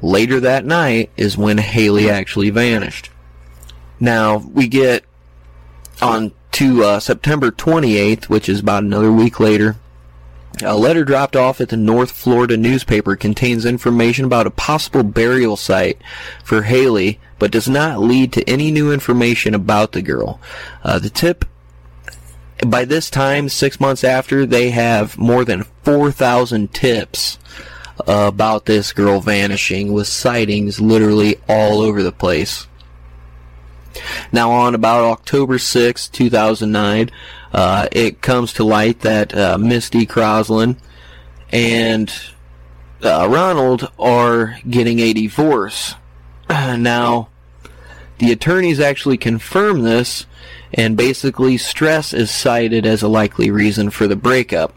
[0.01, 3.11] Later that night is when Haleigh actually vanished.
[3.99, 5.05] Now, we get
[6.01, 9.75] on to uh, September 28th, which is about another week later.
[10.63, 15.55] A letter dropped off at the North Florida newspaper contains information about a possible burial
[15.55, 16.01] site
[16.43, 20.39] for Haleigh, but does not lead to any new information about the girl.
[20.83, 21.45] Uh, the tip,
[22.65, 27.37] by this time, six months after, they have more than 4,000 tips
[28.07, 32.67] about this girl vanishing, with sightings literally all over the place.
[34.31, 37.09] Now, on about October 6, 2009,
[37.53, 40.77] uh, it comes to light that uh, Misty Croslin
[41.51, 42.13] and
[43.03, 45.95] uh, Ronald are getting a divorce.
[46.49, 47.29] now,
[48.17, 50.25] the attorneys actually confirm this,
[50.73, 54.73] and basically, stress is cited as a likely reason for the breakup.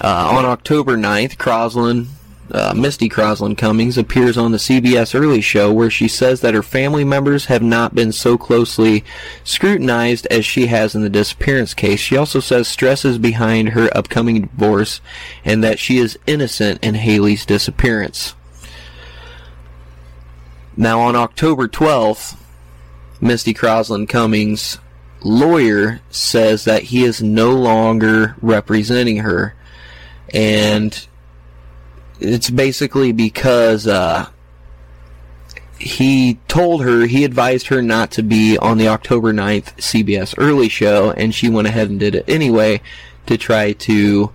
[0.00, 2.06] Uh, on October 9th, Croslin
[2.52, 6.62] uh, Misty Croslin Cummings appears on the CBS Early Show where she says that her
[6.62, 9.04] family members have not been so closely
[9.42, 11.98] scrutinized as she has in the disappearance case.
[11.98, 15.00] She also says stress is behind her upcoming divorce
[15.44, 18.34] and that she is innocent in Haleigh's disappearance.
[20.76, 22.36] Now, on October 12th,
[23.20, 24.78] Misty Croslin Cummings'
[25.22, 29.54] lawyer says that he is no longer representing her
[30.34, 31.06] and
[32.22, 34.28] it's basically because uh,
[35.78, 40.68] he told her, he advised her not to be on the October 9th CBS early
[40.68, 42.80] show, and she went ahead and did it anyway
[43.26, 44.32] to try to,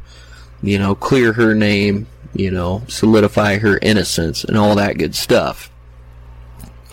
[0.62, 5.72] you know, clear her name, you know, solidify her innocence, and all that good stuff.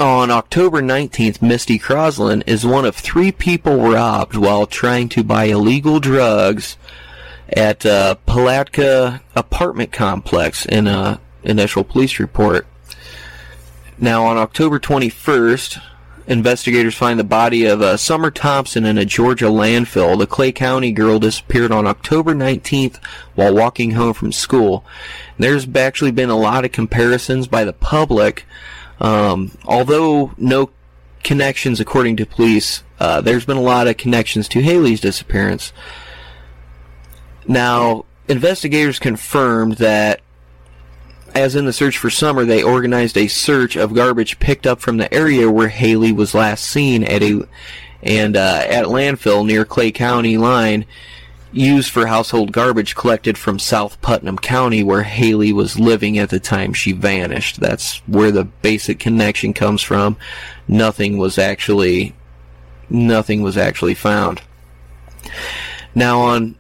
[0.01, 5.45] On October 19th, Misty Croslin is one of three people robbed while trying to buy
[5.45, 6.77] illegal drugs
[7.49, 12.67] at uh, Palatka apartment complex in a initial police report.
[13.99, 15.81] Now, on October 21st,
[16.27, 20.19] investigators find the body of uh, Summer Thompson in a Georgia landfill.
[20.19, 22.97] The Clay County girl disappeared on October 19th
[23.35, 24.85] while walking home from school.
[25.39, 28.45] There's actually been a lot of comparisons by the public,
[29.01, 30.71] um, although no
[31.23, 32.83] connections, according to police.
[32.99, 35.73] Uh, there's been a lot of connections to Haleigh's disappearance.
[37.47, 40.21] Now, investigators confirmed that,
[41.35, 44.97] as in the search for Summer, they organized a search of garbage picked up from
[44.97, 47.47] the area where Haleigh was last seen at a
[48.03, 50.85] and uh, at landfill near Clay County line,
[51.53, 56.41] used for household garbage collected from South Putnam County, where Haleigh was living at the
[56.41, 57.61] time she vanished.
[57.61, 60.17] That's where the basic connection comes from.
[60.69, 62.15] Nothing was actually
[62.91, 64.43] nothing was actually found.
[65.95, 66.57] Now on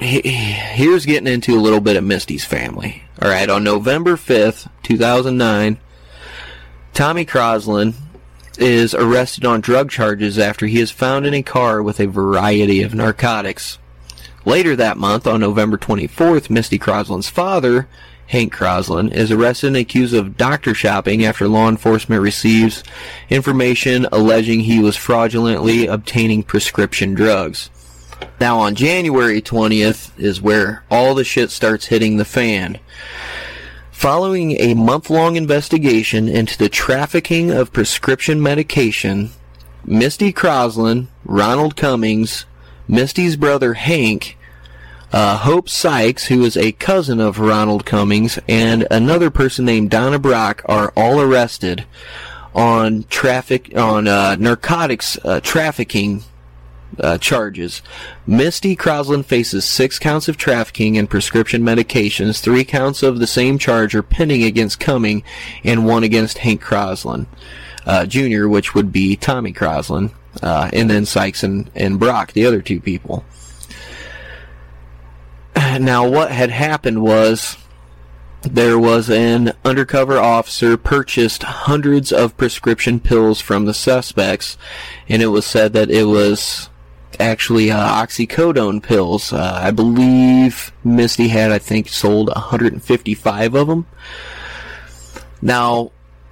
[0.00, 3.02] here's getting into a little bit of Misty's family.
[3.20, 5.78] All right, on November 5th, 2009,
[6.94, 7.94] Tommy Croslin
[8.58, 12.82] is arrested on drug charges after he is found in a car with a variety
[12.82, 13.78] of narcotics.
[14.44, 17.88] Later that month, on November 24th, Misty Croslin's father,
[18.26, 22.82] Hank Croslin, is arrested and accused of doctor shopping after law enforcement receives
[23.28, 27.70] information alleging he was fraudulently obtaining prescription drugs.
[28.40, 32.78] Now on January 20th is where all the shit starts hitting the fan.
[33.90, 39.30] Following a month-long investigation into the trafficking of prescription medication,
[39.84, 42.46] Misty Croslin, Ronald Cummings,
[42.88, 44.38] Misty's brother Hank,
[45.12, 50.18] uh, Hope Sykes, who is a cousin of Ronald Cummings, and another person named Donna
[50.18, 51.84] Brock are all arrested
[52.54, 56.24] on traffic on uh, narcotics uh, trafficking
[56.98, 57.82] uh, charges.
[58.26, 63.58] Misty Croslin faces six counts of trafficking and prescription medications, three counts of the same
[63.58, 65.22] charge are pending against Cumming,
[65.64, 67.26] and one against Hank Croslin
[67.86, 70.12] uh, Jr., which would be Tommy Croslin,
[70.42, 73.24] uh, and then Sykes and, and Brock, the other two people.
[75.80, 77.56] Now, what had happened was
[78.42, 84.56] there was an undercover officer purchased hundreds of prescription pills from the suspects,
[85.08, 86.69] and it was said that it was
[87.18, 89.32] actually uh, oxycodone pills.
[89.32, 93.86] Uh, I believe Misty had, I think, sold 155 of them.
[95.42, 95.90] Now,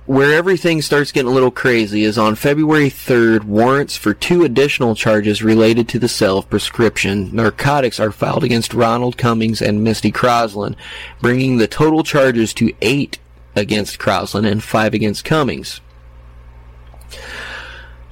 [0.08, 4.94] where everything starts getting a little crazy is on February 3rd, warrants for two additional
[4.94, 10.10] charges related to the sale of prescription narcotics are filed against Ronald Cummings and Misty
[10.10, 10.76] Croslin,
[11.20, 13.18] bringing the total charges to eight
[13.54, 15.82] against Croslin and five against Cummings.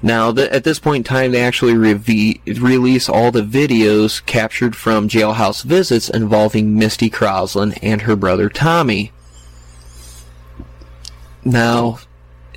[0.02, 5.64] Now, at this point in time, they actually release all the videos captured from jailhouse
[5.64, 9.12] visits involving Misty Croslin and her brother Tommy.
[11.44, 11.98] Now,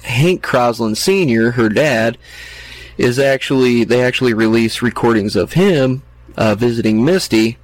[0.04, 2.18] Hank Croslin Sr., her dad,
[2.98, 6.04] is actually, they actually release recordings of him
[6.36, 7.58] uh, visiting Misty,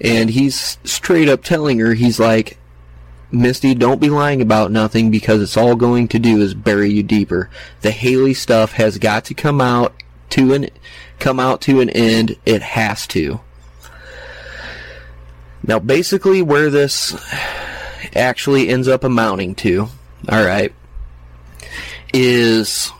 [0.00, 2.56] and he's straight up telling her, he's like,
[3.30, 7.02] Misty, don't be lying about nothing because it's all going to do is bury you
[7.02, 7.50] deeper.
[7.82, 9.94] The Haleigh stuff has got to come out
[10.30, 10.68] to an
[11.18, 12.36] come out to an end.
[12.46, 13.40] It has to.
[15.62, 17.14] Now, basically, where this
[18.16, 19.88] actually ends up amounting to,
[20.28, 20.72] all right,
[22.14, 22.90] is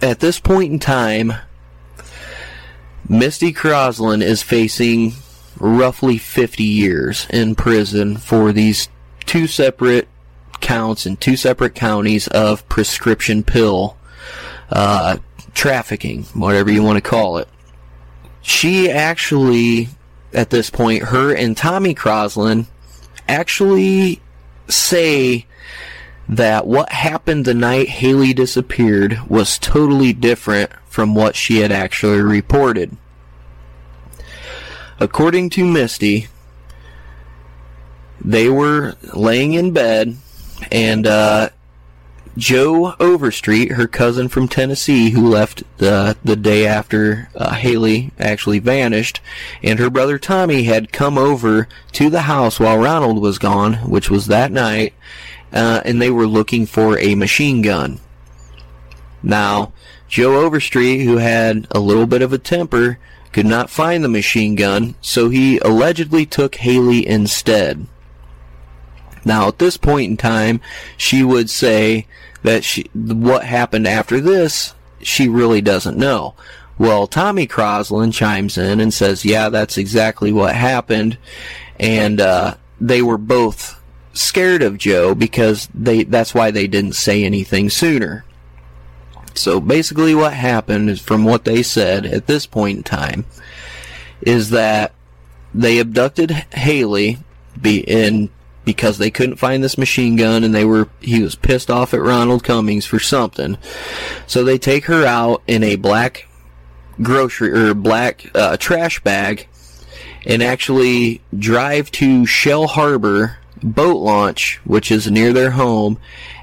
[0.00, 1.32] at this point in time,
[3.08, 5.14] Misty Croslin is facing
[5.58, 8.88] roughly 50 years in prison for these
[9.26, 10.08] two separate
[10.60, 13.96] counts in two separate counties of prescription pill
[14.70, 15.18] uh,
[15.52, 17.48] trafficking, whatever you want to call it.
[18.42, 19.88] She actually,
[20.32, 22.66] at this point, her and Tommy Croslin
[23.28, 24.20] actually
[24.68, 25.46] say
[26.28, 32.20] that what happened the night Haleigh disappeared was totally different from what she had actually
[32.20, 32.96] reported.
[35.00, 36.28] According to Misty,
[38.20, 40.16] they were laying in bed,
[40.70, 41.50] and uh,
[42.36, 48.58] Joe Overstreet, her cousin from Tennessee, who left the the day after uh, Haleigh actually
[48.58, 49.20] vanished,
[49.62, 54.10] and her brother Tommy had come over to the house while Ronald was gone, which
[54.10, 54.94] was that night,
[55.52, 58.00] uh, and they were looking for a machine gun.
[59.22, 59.72] Now,
[60.08, 62.98] Joe Overstreet, who had a little bit of a temper,
[63.34, 67.84] could not find the machine gun, so he allegedly took Haleigh instead.
[69.24, 70.60] Now, at this point in time,
[70.96, 72.06] she would say
[72.44, 76.34] that she, what happened after this, she really doesn't know.
[76.78, 81.18] Well, Tommy Croslin chimes in and says, yeah, that's exactly what happened.
[81.80, 83.82] And, uh, they were both
[84.12, 88.24] scared of Joe because they, that's why they didn't say anything sooner.
[89.34, 93.24] So basically what happened is from what they said at this point in time
[94.20, 94.92] is that
[95.52, 97.18] they abducted Haleigh
[97.60, 98.30] be in
[98.64, 102.00] because they couldn't find this machine gun and they were he was pissed off at
[102.00, 103.58] Ronald Cummings for something.
[104.26, 106.26] So they take her out in a black
[107.02, 109.48] grocery or black uh, trash bag
[110.26, 115.98] and actually drive to Shell Harbor boat launch, which is near their home,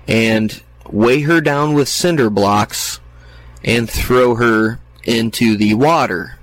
[0.08, 3.00] and weigh her down with cinder blocks
[3.64, 6.38] and throw her into the water.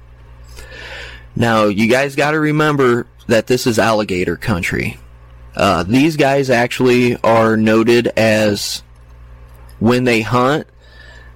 [1.36, 4.98] Now, you guys got to remember that this is alligator country.
[5.54, 8.82] Uh, these guys actually are noted as
[9.78, 10.66] when they hunt.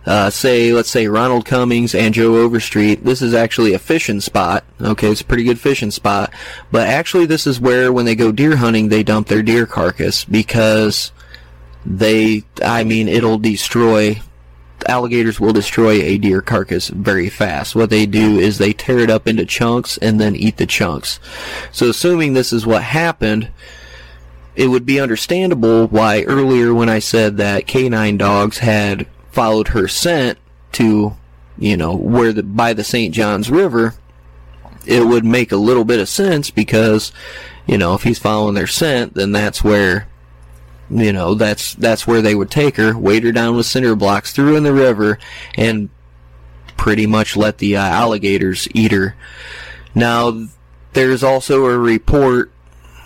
[0.05, 3.05] Uh, say, let's say Ronald Cummings and Joe Overstreet.
[3.05, 4.65] This is actually a fishing spot.
[4.81, 6.33] Okay, it's a pretty good fishing spot.
[6.73, 10.25] But actually, this is where when they go deer hunting, they dump their deer carcass
[10.25, 11.13] because
[11.85, 14.20] they, I mean, it'll destroy.
[14.89, 17.76] Alligators will destroy a deer carcass very fast.
[17.76, 21.20] What they do is they tear it up into chunks and then eat the chunks.
[21.70, 23.51] So, assuming this is what happened,
[24.57, 29.89] it would be understandable why earlier when I said that canine dogs had followed her
[29.89, 30.39] scent
[30.72, 31.16] to,
[31.59, 33.14] you know, where the by the St.
[33.14, 33.95] Johns River,
[34.87, 37.12] it would make a little bit of sense because,
[37.66, 40.09] you know, if he's following their scent, then that's where,
[40.93, 44.32] you know, that's that's where they would take her, weight her down with cinder blocks,
[44.32, 45.18] through in the river,
[45.57, 45.88] and
[46.76, 49.16] pretty much let the uh, alligators eat her.
[49.95, 50.49] Now,
[50.93, 52.53] there's also a report,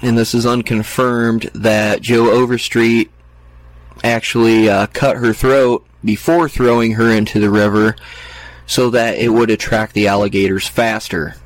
[0.03, 3.11] and this is unconfirmed, that Joe Overstreet
[4.03, 7.97] actually uh, cut her throat before throwing her into the river
[8.67, 11.37] so that it would attract the alligators faster.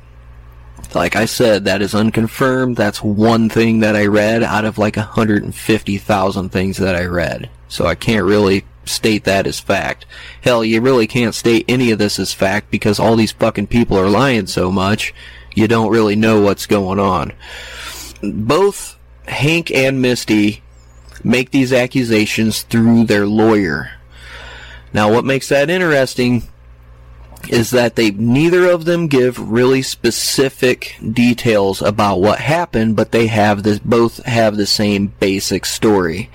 [0.93, 2.75] Like I said, that is unconfirmed.
[2.75, 7.49] That's one thing that I read out of like 150,000 things that I read.
[7.69, 10.05] So I can't really state that as fact.
[10.41, 13.97] Hell, you really can't state any of this as fact because all these fucking people
[13.97, 15.13] are lying so much,
[15.55, 17.31] you don't really know what's going on.
[18.21, 20.61] Both Hank and Misty
[21.23, 23.91] make these accusations through their lawyer.
[24.93, 26.43] Now, what makes that interesting
[27.49, 33.27] is that they neither of them give really specific details about what happened, but they
[33.27, 36.29] have this both have the same basic story.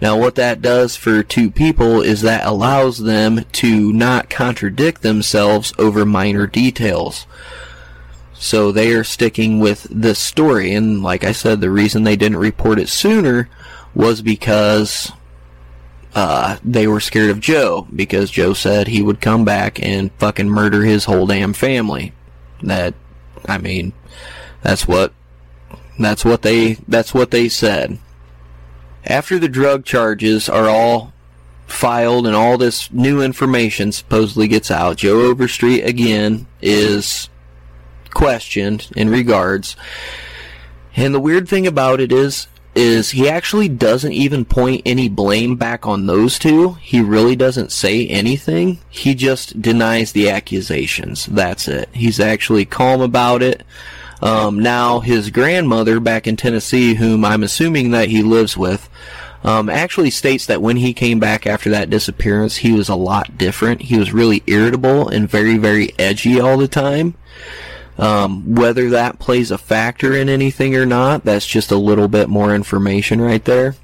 [0.00, 5.72] Now what that does for two people is that allows them to not contradict themselves
[5.78, 7.26] over minor details.
[8.34, 12.38] So they are sticking with this story and like I said the reason they didn't
[12.38, 13.48] report it sooner
[13.94, 15.12] was because
[16.14, 20.48] uh, they were scared of Joe because Joe said he would come back and fucking
[20.48, 22.12] murder his whole damn family.
[22.62, 22.94] That,
[23.46, 23.92] I mean,
[24.62, 25.12] that's what,
[25.98, 27.98] that's what they, that's what they said.
[29.04, 31.12] After the drug charges are all
[31.66, 37.28] filed and all this new information supposedly gets out, Joe Overstreet again is
[38.10, 39.76] questioned in regards.
[40.96, 45.56] And the weird thing about it is, is he actually doesn't even point any blame
[45.56, 46.74] back on those two.
[46.74, 48.78] He really doesn't say anything.
[48.90, 51.26] He just denies the accusations.
[51.26, 51.88] That's it.
[51.92, 53.62] He's actually calm about it.
[54.22, 58.88] Um, now, his grandmother back in Tennessee, whom I'm assuming that he lives with,
[59.44, 63.36] um, actually states that when he came back after that disappearance, he was a lot
[63.36, 63.82] different.
[63.82, 67.14] He was really irritable and very, very edgy all the time.
[67.96, 72.28] Um, whether that plays a factor in anything or not, that's just a little bit
[72.28, 73.76] more information right there.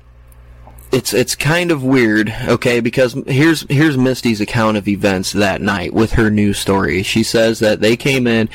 [0.91, 2.81] It's it's kind of weird, okay?
[2.81, 7.05] Because here's here's Misty's account of events that night with her news story.
[7.05, 8.49] She says that they came in,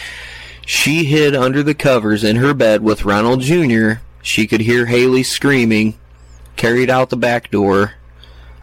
[0.66, 4.02] she hid under the covers in her bed with Ronald Jr.
[4.22, 5.94] She could hear Haleigh screaming,
[6.56, 7.94] carried out the back door,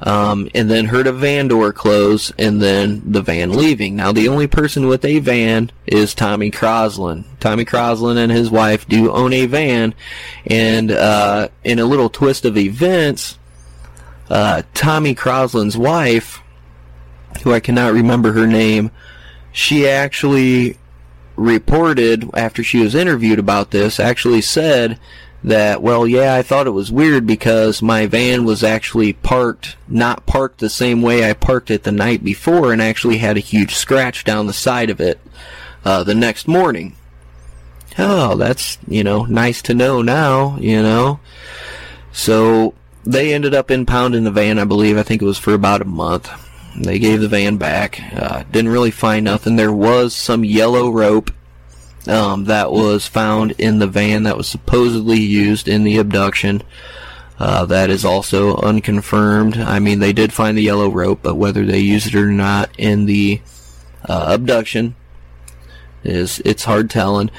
[0.02, 3.96] um, and then heard a van door close, and then the van leaving.
[3.96, 7.24] Now, the only person with a van is Tommy Croslin.
[7.38, 9.94] Tommy Croslin and his wife do own a van,
[10.46, 13.38] and uh, in a little twist of events,
[14.28, 16.40] uh, Tommy Croslin's wife,
[17.42, 18.90] who I cannot remember her name,
[19.52, 20.78] she actually
[21.36, 24.98] reported after she was interviewed about this, actually said
[25.44, 30.24] that, well, yeah, I thought it was weird because my van was actually parked, not
[30.24, 33.74] parked the same way I parked it the night before and actually had a huge
[33.74, 35.20] scratch down the side of it
[35.84, 36.94] uh, the next morning.
[37.98, 41.20] Oh, that's, you know, nice to know now, you know.
[42.12, 42.74] So
[43.04, 44.96] they ended up impounding the van, I believe.
[44.96, 46.30] I think it was for about a month.
[46.76, 48.00] They gave the van back.
[48.14, 49.56] Uh, didn't really find nothing.
[49.56, 51.30] There was some yellow rope
[52.06, 56.62] um, that was found in the van that was supposedly used in the abduction.
[57.38, 59.56] Uh, that is also unconfirmed.
[59.56, 62.70] I mean, they did find the yellow rope, but whether they used it or not
[62.78, 63.40] in the
[64.08, 64.94] uh, abduction
[66.04, 67.30] is it's hard telling.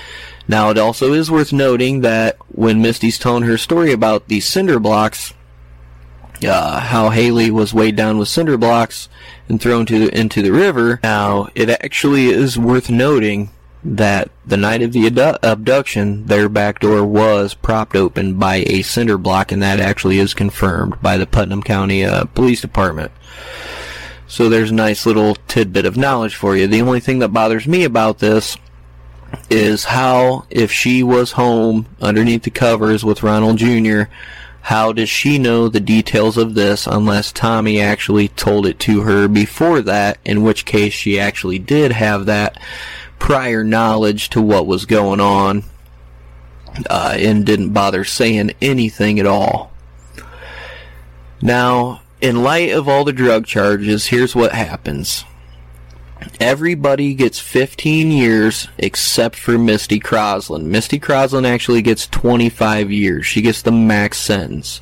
[0.48, 4.80] Now, it also is worth noting that when Misty's telling her story about the cinder
[4.80, 5.34] blocks,
[6.46, 9.08] uh, how Haleigh was weighed down with cinder blocks
[9.48, 11.00] and thrown to into the river.
[11.02, 13.52] Now, it actually is worth noting
[13.86, 15.08] that the night of the
[15.44, 20.34] abduction, their back door was propped open by a cinder block, and that actually is
[20.34, 23.12] confirmed by the Putnam County uh, Police Department.
[24.28, 26.66] So there's a nice little tidbit of knowledge for you.
[26.66, 28.58] The only thing that bothers me about this
[29.50, 34.04] is how, if she was home underneath the covers with Ronald Jr.,
[34.62, 39.28] how does she know the details of this unless Tommy actually told it to her
[39.28, 42.58] before that, in which case she actually did have that
[43.24, 45.64] prior knowledge to what was going on
[46.90, 49.72] uh, and didn't bother saying anything at all.
[51.42, 55.24] Now, in light of all the drug charges, here's what happens.
[56.42, 60.66] Everybody gets 15 years except for Misty Croslin.
[60.66, 63.26] Misty Croslin actually gets 25 years.
[63.26, 64.82] She gets the max sentence.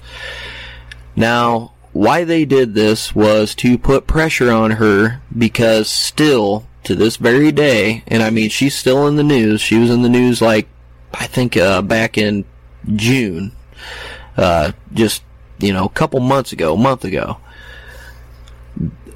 [1.16, 7.18] Now, why they did this was to put pressure on her because still to this
[7.18, 9.62] very day, and I mean, she's still in the news.
[9.62, 10.68] She was in the news like,
[11.14, 12.46] I think, uh, back in
[12.96, 13.52] June,
[14.38, 15.24] uh, just,
[15.60, 17.38] you know, a couple months ago, a month ago.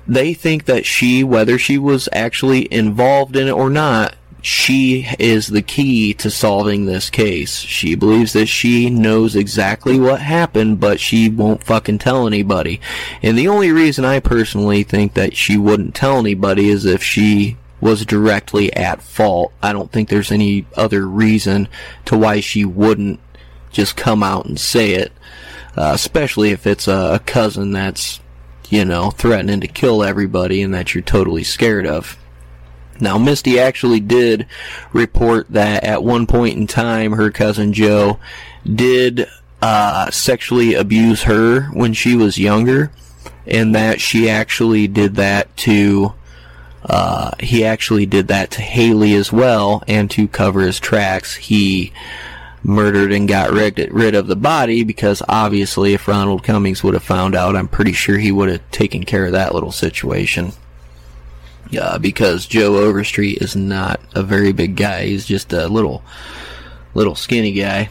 [0.07, 4.15] They think that she, whether she was actually involved in it or not,
[4.45, 7.57] she is the key to solving this case.
[7.57, 12.80] She believes that she knows exactly what happened, but she won't fucking tell anybody.
[13.23, 17.57] And the only reason I personally think that she wouldn't tell anybody is if she
[17.81, 19.51] was directly at fault.
[19.63, 21.67] I don't think there's any other reason
[22.05, 23.19] to why she wouldn't
[23.72, 25.11] just come out and say it,
[25.76, 28.19] uh, especially if it's a, a cousin that's,
[28.69, 32.19] you know, threatening to kill everybody and that you're totally scared of.
[32.99, 34.47] Now, Misty actually did
[34.93, 38.19] report that at one point in time, her cousin Joe
[38.63, 39.27] did
[39.61, 42.91] uh, sexually abuse her when she was younger,
[43.45, 46.13] and that she actually did that to.
[46.88, 51.91] Uh, he actually did that to Haleigh as well, and to cover his tracks, he
[52.65, 57.03] murdered and got rid, rid of the body because obviously, if Ronald Cummings would have
[57.03, 60.51] found out, I'm pretty sure he would have taken care of that little situation.
[61.77, 65.05] Uh, because Joe Overstreet is not a very big guy.
[65.07, 66.03] He's just a little,
[66.93, 67.89] little skinny guy.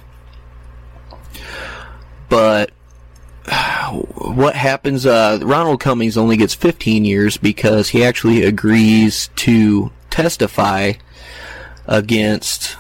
[2.28, 2.70] But
[3.90, 5.06] what happens?
[5.06, 10.92] Uh, Ronald Cummings only gets 15 years because he actually agrees to testify
[11.86, 12.76] against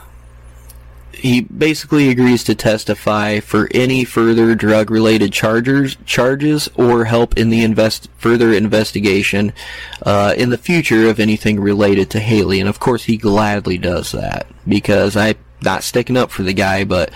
[1.24, 7.64] he basically agrees to testify for any further drug-related charges, charges or help in the
[7.64, 9.50] invest further investigation
[10.02, 12.60] uh, in the future of anything related to Haleigh.
[12.60, 16.84] And of course, he gladly does that because I'm not sticking up for the guy,
[16.84, 17.10] but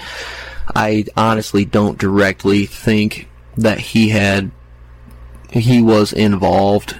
[0.75, 3.29] I honestly don't directly think
[3.59, 4.51] that he had
[5.51, 6.99] he was involved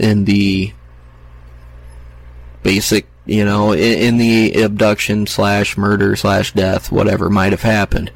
[0.00, 0.72] in the
[2.64, 8.10] basic you know, in, in the abduction slash murder slash death, whatever might have happened.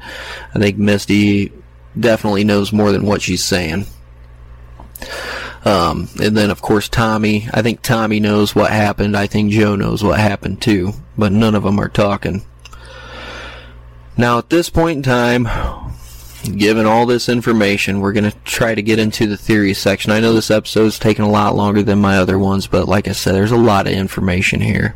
[0.53, 1.53] I think Misty
[1.97, 3.85] definitely knows more than what she's saying.
[5.65, 7.47] Um, and then, of course, Tommy.
[7.53, 9.15] I think Tommy knows what happened.
[9.15, 12.43] I think Joe knows what happened too, but none of them are talking.
[14.17, 15.47] Now, at this point in time,
[16.57, 20.11] given all this information, we're going to try to get into the theory section.
[20.11, 23.11] I know this episode's taking a lot longer than my other ones, but like I
[23.11, 24.95] said, there's a lot of information here.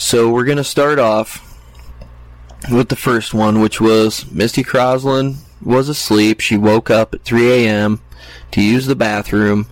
[0.00, 1.60] So we're going to start off
[2.72, 6.40] with the first one, which was Misty Croslin was asleep.
[6.40, 8.00] She woke up at 3 a.m.
[8.52, 9.66] to use the bathroom.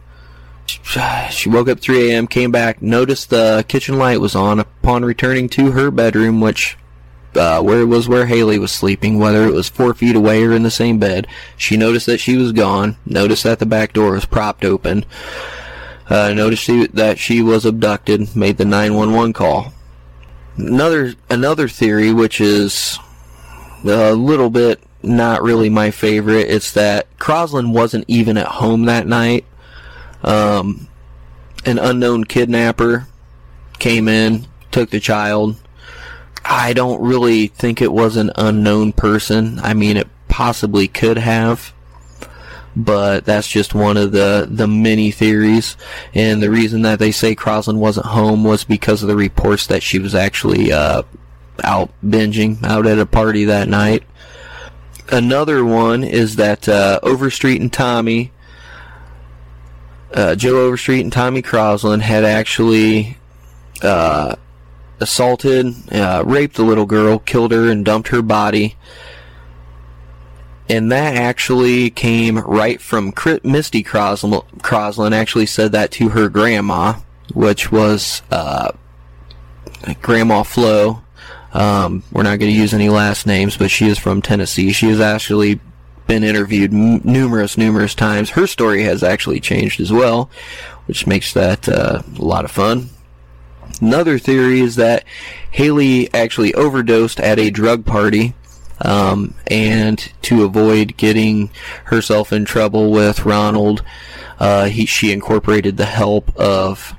[0.66, 4.60] She woke up 3 a.m., came back, noticed the kitchen light was on.
[4.60, 6.76] Upon returning to her bedroom, which
[7.34, 10.52] uh, where it was where Haleigh was sleeping, whether it was four feet away or
[10.52, 11.26] in the same bed,
[11.56, 12.98] she noticed that she was gone.
[13.06, 15.06] Noticed that the back door was propped open.
[16.10, 18.36] Uh, noticed she, that she was abducted.
[18.36, 19.72] Made the 911 call.
[20.58, 22.98] Another another theory, which is
[23.84, 29.06] a little bit not really my favorite, it's that Croslin wasn't even at home that
[29.06, 29.44] night.
[30.22, 30.88] Um,
[31.64, 33.06] an unknown kidnapper
[33.78, 35.56] came in, took the child.
[36.44, 39.60] I don't really think it was an unknown person.
[39.60, 41.72] I mean, it possibly could have
[42.78, 45.76] but that's just one of the, the many theories.
[46.14, 49.82] And the reason that they say Croslin wasn't home was because of the reports that
[49.82, 51.02] she was actually uh,
[51.64, 54.04] out binging out at a party that night.
[55.10, 58.30] Another one is that uh, Overstreet and Tommy,
[60.14, 63.18] uh, Joe Overstreet and Tommy Croslin had actually
[63.82, 64.36] uh,
[65.00, 68.76] assaulted, uh, raped a little girl, killed her, and dumped her body
[70.68, 73.12] and that actually came right from
[73.42, 75.12] Misty Croslin.
[75.12, 76.94] Actually, said that to her grandma,
[77.32, 78.72] which was uh,
[80.02, 81.02] Grandma Flo.
[81.52, 84.72] Um, we're not going to use any last names, but she is from Tennessee.
[84.72, 85.60] She has actually
[86.06, 88.30] been interviewed m- numerous, numerous times.
[88.30, 90.30] Her story has actually changed as well,
[90.86, 92.90] which makes that uh, a lot of fun.
[93.80, 95.04] Another theory is that
[95.52, 98.34] Haleigh actually overdosed at a drug party
[98.80, 101.50] um, and to avoid getting
[101.84, 103.82] herself in trouble with Ronald,
[104.38, 106.94] uh, he, she incorporated the help of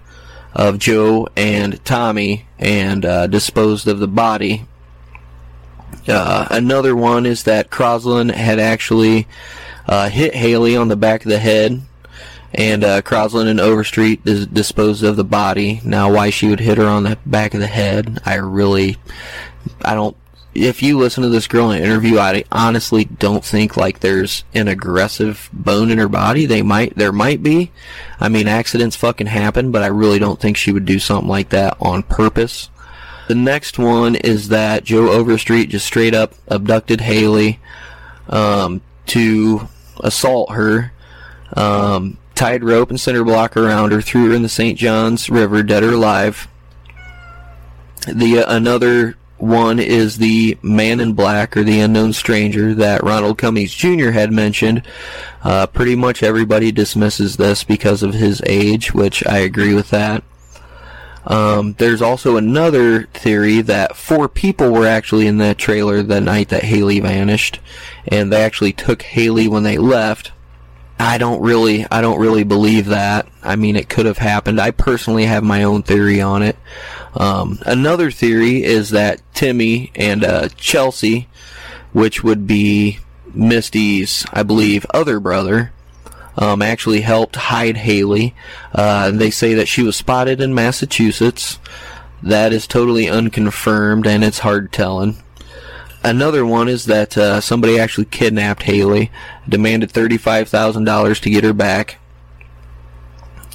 [0.53, 4.65] of Joe and Tommy and uh, disposed of the body.
[6.07, 9.27] Uh, another one is that Croslin had actually
[9.87, 11.81] uh, hit Haleigh on the back of the head,
[12.53, 15.81] and uh, Croslin and Overstreet dis- disposed of the body.
[15.83, 18.97] Now, why she would hit her on the back of the head, I really,
[19.83, 20.17] I don't
[20.59, 24.43] if you listen to this girl in an interview, I honestly don't think like there's
[24.53, 26.45] an aggressive bone in her body.
[26.45, 27.71] They might, there might be.
[28.19, 31.49] I mean, accidents fucking happen, but I really don't think she would do something like
[31.49, 32.69] that on purpose.
[33.29, 37.59] The next one is that Joe Overstreet just straight up abducted Haleigh
[38.27, 39.69] um, to
[40.01, 40.91] assault her,
[41.55, 44.77] um, tied rope and cinder block around her, threw her in the St.
[44.77, 46.47] John's River, dead or alive.
[48.07, 53.37] The uh, another one is the man in black or the unknown stranger that Ronald
[53.37, 54.11] Cummings Jr.
[54.11, 54.83] had mentioned.
[55.43, 60.23] Uh, pretty much everybody dismisses this because of his age, which I agree with that.
[61.25, 66.49] Um, there's also another theory that four people were actually in that trailer the night
[66.49, 67.59] that Haleigh vanished,
[68.07, 70.31] and they actually took Haleigh when they left.
[70.99, 73.27] I don't really, I don't really believe that.
[73.41, 74.59] I mean, it could have happened.
[74.59, 76.57] I personally have my own theory on it.
[77.15, 81.29] Um, another theory is that Timmy and uh, Chelsea,
[81.93, 82.99] which would be
[83.33, 85.71] Misty's, I believe, other brother,
[86.37, 88.33] um, actually helped hide Haleigh.
[88.73, 91.59] Uh, they say that she was spotted in Massachusetts.
[92.21, 95.17] That is totally unconfirmed, and it's hard telling.
[96.03, 99.09] Another one is that uh, somebody actually kidnapped Haleigh,
[99.47, 101.99] demanded $35,000 to get her back.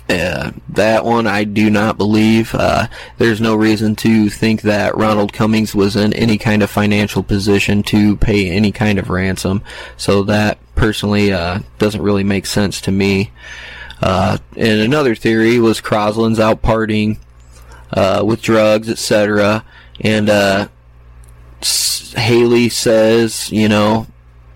[0.09, 2.55] Uh, that one I do not believe.
[2.55, 7.23] Uh, there's no reason to think that Ronald Cummings was in any kind of financial
[7.23, 9.63] position to pay any kind of ransom.
[9.97, 13.33] So that personally uh, doesn't really make sense to me.
[14.03, 17.19] Uh, and another theory was Croslin's out partying
[17.95, 19.65] uh, with drugs, etc.
[20.01, 20.69] And uh,
[21.65, 24.07] Haleigh says, you know,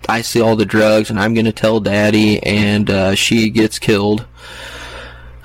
[0.07, 4.25] I see all the drugs and I'm going to tell daddy, and she gets killed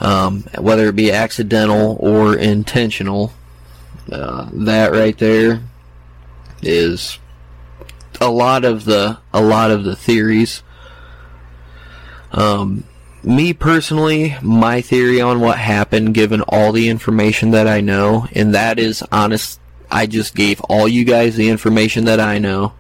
[0.01, 3.33] um, whether it be accidental or intentional.
[4.11, 5.63] Uh, that right there
[6.63, 7.19] is
[8.21, 10.63] a lot of the a lot of the theories.
[12.33, 12.85] Um,
[13.23, 18.55] me personally, my theory on what happened, given all the information that I know, and
[18.55, 19.61] that is honest.
[19.95, 22.73] I just gave all you guys the information that I know.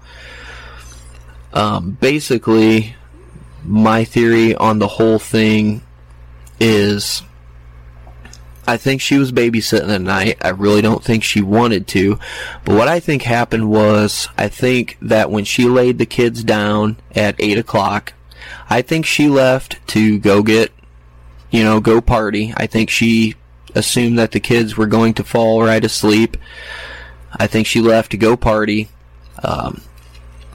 [1.53, 2.97] Um, basically,
[3.63, 5.83] my theory on the whole thing
[6.59, 7.23] is
[8.67, 10.39] I think she was babysitting the night.
[10.41, 12.19] I really don't think she wanted to.
[12.65, 16.97] But what I think happened was, I think that when she laid the kids down
[17.15, 18.15] at 8 o'clock,
[18.69, 20.73] I think she left to go get,
[21.53, 22.53] you know, go party.
[22.57, 23.35] I think she
[23.75, 26.37] assumed that the kids were going to fall right asleep.
[27.37, 28.89] I think she left to go party.
[29.43, 29.83] Um,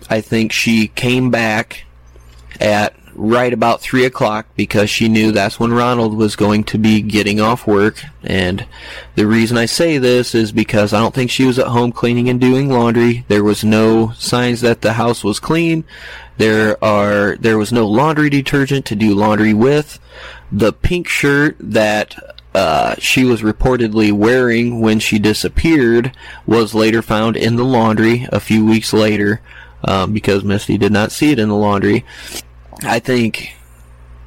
[0.10, 1.85] I think she came back
[2.60, 7.01] at right about 3 o'clock because she knew that's when Ronald was going to be
[7.01, 8.01] getting off work.
[8.23, 8.65] And
[9.15, 12.30] the reason I say this is because I don't think she was at home cleaning
[12.30, 13.26] and doing laundry.
[13.27, 15.84] There was no signs that the house was clean.
[16.38, 19.99] There are there was no laundry detergent to do laundry with.
[20.51, 26.12] The pink shirt that uh, she was reportedly wearing when she disappeared
[26.48, 29.42] was later found in the laundry a few weeks later
[29.84, 32.06] um, because Misty did not see it in the laundry.
[32.84, 33.54] I think,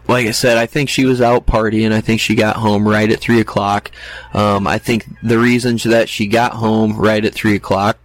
[0.09, 1.93] like I said, I think she was out partying.
[1.93, 3.91] I think she got home right at three o'clock.
[4.35, 7.99] Um, I think the reason that she got home right at three o'clock,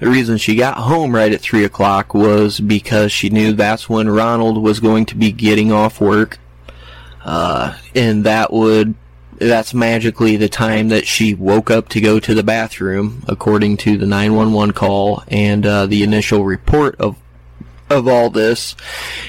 [0.00, 4.08] the reason she got home right at three o'clock was because she knew that's when
[4.08, 6.38] Ronald was going to be getting off work,
[7.28, 8.94] uh, and that would
[9.32, 13.98] that's magically the time that she woke up to go to the bathroom, according to
[13.98, 17.16] the 911 call and uh, the initial report of
[17.90, 18.74] of all this.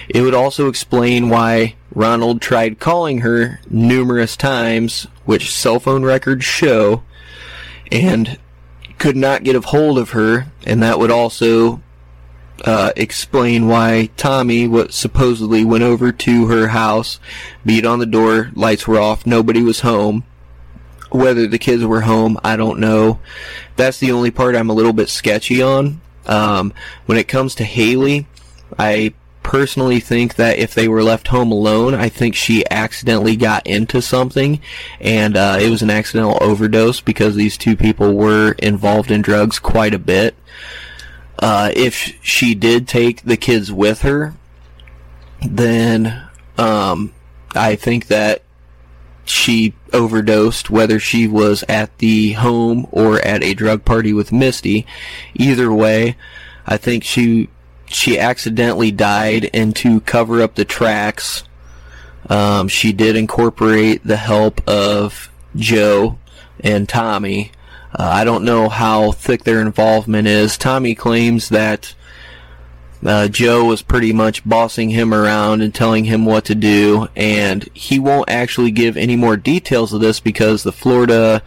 [0.08, 6.46] It would also explain why Ronald tried calling her numerous times, which cell phone records
[6.46, 7.04] show,
[7.92, 8.40] and
[8.98, 11.82] could not get a hold of her, and that would also
[12.66, 17.20] uh, explain why Tommy what supposedly went over to her house,
[17.66, 20.24] beat on the door, lights were off, nobody was home.
[21.12, 23.20] Whether the kids were home, I don't know.
[23.76, 26.02] That's the only part I'm a little bit sketchy on.
[26.28, 26.74] Um,
[27.08, 28.26] when it comes to Haleigh,
[28.78, 33.66] I personally think that if they were left home alone, I think she accidentally got
[33.66, 34.62] into something,
[35.00, 39.58] and uh, it was an accidental overdose because these two people were involved in drugs
[39.58, 40.36] quite a bit.
[41.40, 44.36] Uh, if she did take the kids with her,
[45.42, 47.14] then um,
[47.56, 48.44] I think that
[49.24, 54.86] she overdosed, whether she was at the home or at a drug party with Misty.
[55.36, 56.18] Either way,
[56.66, 57.50] I think she
[57.86, 61.44] she accidentally died, and to cover up the tracks,
[62.30, 66.20] um, she did incorporate the help of Joe
[66.60, 67.52] and Tommy.
[67.94, 70.58] Uh, I don't know how thick their involvement is.
[70.58, 71.96] Tommy claims that
[73.04, 77.68] uh, Joe was pretty much bossing him around and telling him what to do, and
[77.74, 81.42] he won't actually give any more details of this because the Florida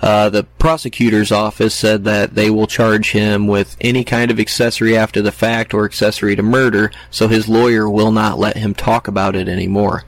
[0.00, 4.96] uh, the prosecutor's office said that they will charge him with any kind of accessory
[4.96, 9.08] after the fact or accessory to murder, so his lawyer will not let him talk
[9.08, 10.04] about it anymore.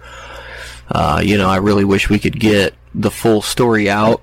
[0.88, 4.22] Uh, you know, I really wish we could get the full story out.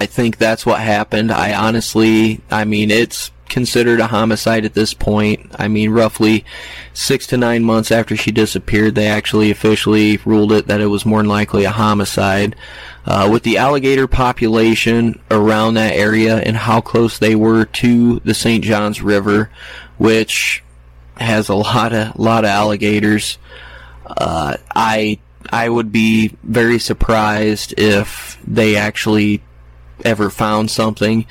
[0.00, 1.30] I think that's what happened.
[1.30, 5.54] I honestly, I mean, it's considered a homicide at this point.
[5.58, 6.46] I mean, roughly
[6.94, 11.04] six to nine months after she disappeared, they actually officially ruled it that it was
[11.04, 12.56] more than likely a homicide.
[13.04, 18.34] Uh, with the alligator population around that area and how close they were to the
[18.34, 18.64] St.
[18.64, 19.50] Johns River,
[19.98, 20.62] which
[21.16, 23.36] has a lot of lot of alligators,
[24.06, 25.18] uh, I
[25.50, 29.42] I would be very surprised if they actually
[30.04, 31.26] ever found something.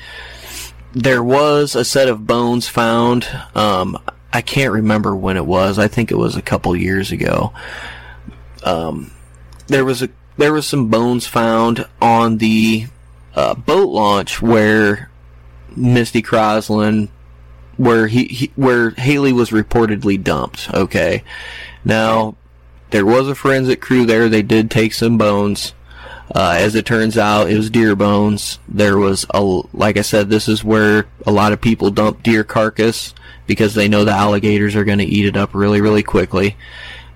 [0.92, 3.28] There was a set of bones found.
[3.54, 3.98] Um,
[4.32, 5.78] I can't remember when it was.
[5.78, 7.52] I think it was a couple years ago.
[8.64, 9.10] Um,
[9.66, 12.86] there was a there was some bones found on the
[13.34, 15.10] uh, boat launch where
[15.76, 17.08] Misty Croslin,
[17.76, 20.72] where he, he where Haleigh was reportedly dumped.
[20.72, 21.24] Okay,
[21.84, 22.36] now
[22.90, 24.28] there was a forensic crew there.
[24.28, 25.74] They did take some bones.
[26.32, 28.60] Uh, as it turns out, it was deer bones.
[28.68, 29.42] There was a,
[29.72, 33.14] like I said, this is where a lot of people dump deer carcass
[33.46, 36.56] because they know the alligators are going to eat it up really, really quickly.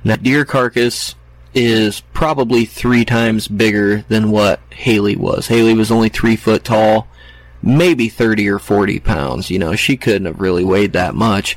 [0.02, 1.14] Now, deer carcass
[1.54, 5.46] is probably three times bigger than what Haleigh was.
[5.46, 7.06] Haleigh was only three foot tall,
[7.62, 9.48] maybe 30 or 40 pounds.
[9.48, 11.56] You know, she couldn't have really weighed that much.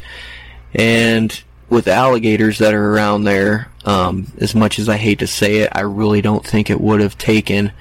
[0.75, 5.57] And with alligators that are around there, um, as much as I hate to say
[5.57, 7.71] it, I really don't think it would have taken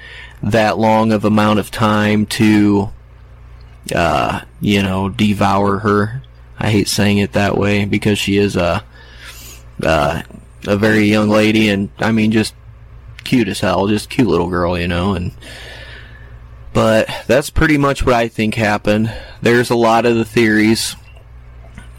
[0.42, 2.90] that long of amount of time to,
[3.94, 6.22] uh, you know, devour her.
[6.58, 8.84] I hate saying it that way because she is a,
[9.82, 10.22] uh,
[10.66, 12.54] a very young lady, and I mean, just
[13.24, 15.32] cute as hell, just cute little girl, you know, and.
[16.72, 19.10] But that's pretty much what I think happened.
[19.40, 20.94] There's a lot of the theories.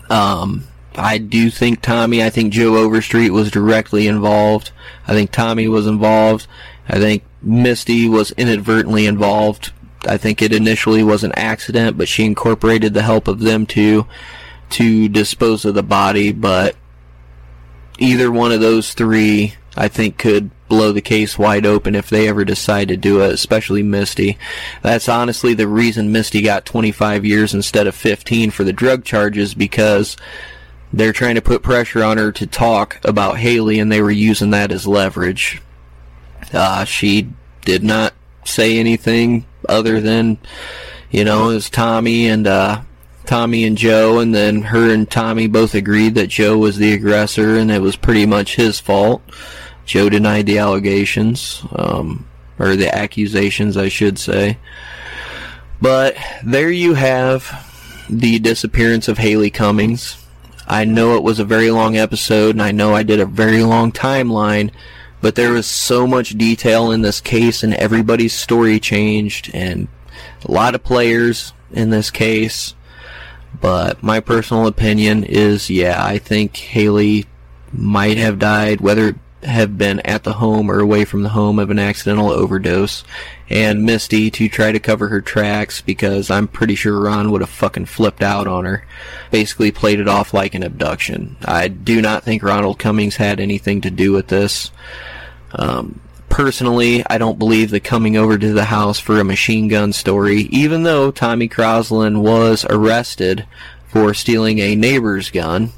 [0.08, 0.66] Um,
[0.98, 4.72] I do think Tommy, I think Joe Overstreet was directly involved.
[5.08, 6.48] I think Tommy was involved.
[6.90, 9.72] I think Misty was inadvertently involved.
[10.08, 14.08] I think it initially was an accident, but she incorporated the help of them two
[14.72, 16.32] to dispose of the body.
[16.32, 16.76] But
[18.00, 22.28] either one of those three, I think, could blow the case wide open if they
[22.28, 24.38] ever decide to do it, especially Misty.
[24.82, 29.54] That's honestly the reason Misty got 25 years instead of 15 for the drug charges
[29.54, 30.18] because
[30.94, 34.52] they're trying to put pressure on her to talk about Haleigh, and they were using
[34.52, 35.62] that as leverage.
[36.54, 37.30] Uh, she
[37.66, 38.14] did not
[38.46, 40.38] say anything other than,
[41.12, 42.82] you know, it was Tommy and uh,
[43.26, 47.58] Tommy and Joe, and then her and Tommy both agreed that Joe was the aggressor,
[47.58, 49.22] and it was pretty much his fault.
[49.86, 52.26] Joe denied the allegations, um,
[52.58, 54.58] or the accusations, I should say.
[55.82, 57.66] But there you have
[58.10, 60.26] the disappearance of Haleigh Cummings.
[60.68, 63.64] I know it was a very long episode, and I know I did a very
[63.64, 64.72] long timeline,
[65.22, 69.88] but there was so much detail in this case, and everybody's story changed, and
[70.44, 72.76] a lot of players in this case.
[73.60, 77.26] But my personal opinion is, yeah, I think Haleigh
[77.72, 81.70] might have died, whether have been at the home or away from the home of
[81.70, 83.04] an accidental overdose,
[83.50, 87.50] and Misty to try to cover her tracks because I'm pretty sure Ron would have
[87.50, 88.86] fucking flipped out on her.
[89.32, 91.38] Basically played it off like an abduction.
[91.46, 94.72] I do not think Ronald Cummings had anything to do with this.
[95.54, 96.00] Um,
[96.30, 100.42] personally, I don't believe the coming over to the house for a machine gun story,
[100.52, 103.46] even though Tommy Croslin was arrested
[103.88, 105.72] for stealing a neighbor's gun.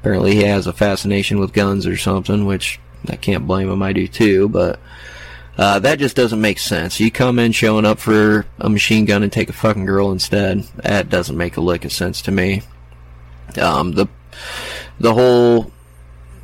[0.00, 3.82] Apparently, he has a fascination with guns or something, which I can't blame him.
[3.82, 4.80] I do too, but
[5.58, 6.98] uh, that just doesn't make sense.
[7.00, 10.62] You come in showing up for a machine gun and take a fucking girl instead.
[10.76, 12.62] That doesn't make a lick of sense to me.
[13.60, 14.06] Um, the
[14.98, 15.70] the whole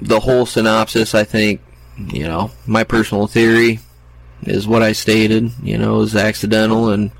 [0.03, 1.63] the whole synopsis, I think,
[1.97, 3.81] you know, my personal theory
[4.43, 5.51] is what I stated.
[5.63, 7.11] You know, is accidental, and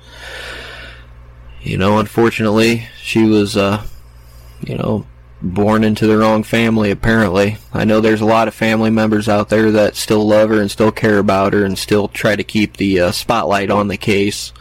[1.61, 3.83] you know, unfortunately, she was, uh,
[4.61, 5.07] you know,
[5.41, 7.57] born into the wrong family apparently.
[7.73, 10.71] I know there's a lot of family members out there that still love her and
[10.71, 14.51] still care about her and still try to keep the uh, spotlight on the case.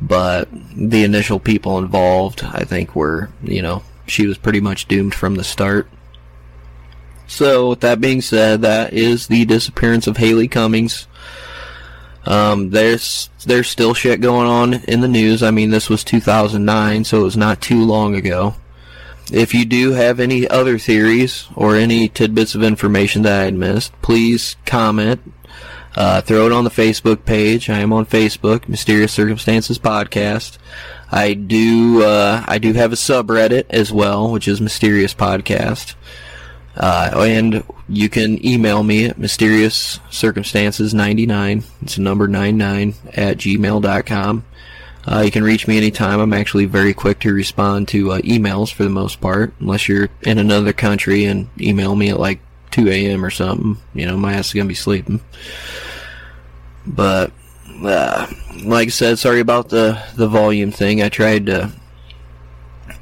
[0.00, 5.14] But the initial people involved, I think were, you know, she was pretty much doomed
[5.14, 5.88] from the start.
[7.28, 11.06] So, with that being said, that is the disappearance of Haleigh Cummings.
[12.24, 15.42] Um, there's there's still shit going on in the news.
[15.42, 18.54] I mean, this was 2009, so it was not too long ago.
[19.32, 23.94] If you do have any other theories or any tidbits of information that I missed,
[24.02, 25.22] please comment.
[25.96, 27.70] Uh, throw it on the Facebook page.
[27.70, 30.58] I am on Facebook, Mysterious Circumstances Podcast.
[31.10, 35.94] I do uh, I do have a subreddit as well, which is Mysterious Podcast.
[36.76, 44.44] Uh, and you can email me at mysteriouscircumstances99, it's number 99, at gmail.com.
[45.06, 46.20] Uh, you can reach me anytime.
[46.20, 50.10] I'm actually very quick to respond to uh, emails for the most part, unless you're
[50.22, 53.24] in another country and email me at like 2 a.m.
[53.24, 53.78] or something.
[53.94, 55.20] You know, my ass is going to be sleeping.
[56.86, 57.32] But,
[57.82, 58.26] uh,
[58.64, 61.02] like I said, sorry about the, the volume thing.
[61.02, 61.72] I tried to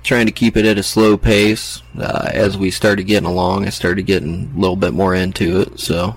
[0.03, 1.83] trying to keep it at a slow pace.
[1.99, 5.81] Uh, as we started getting along, I started getting a little bit more into it.
[5.81, 6.17] So,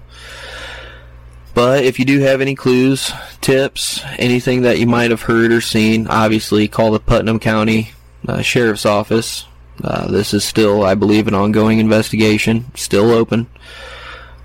[1.54, 3.12] but if you do have any clues,
[3.42, 7.92] tips, anything that you might have heard or seen, obviously call the Putnam County
[8.28, 9.46] uh, Sheriff's Office.
[9.84, 13.48] Uh, this is still, I believe, an ongoing investigation, still open.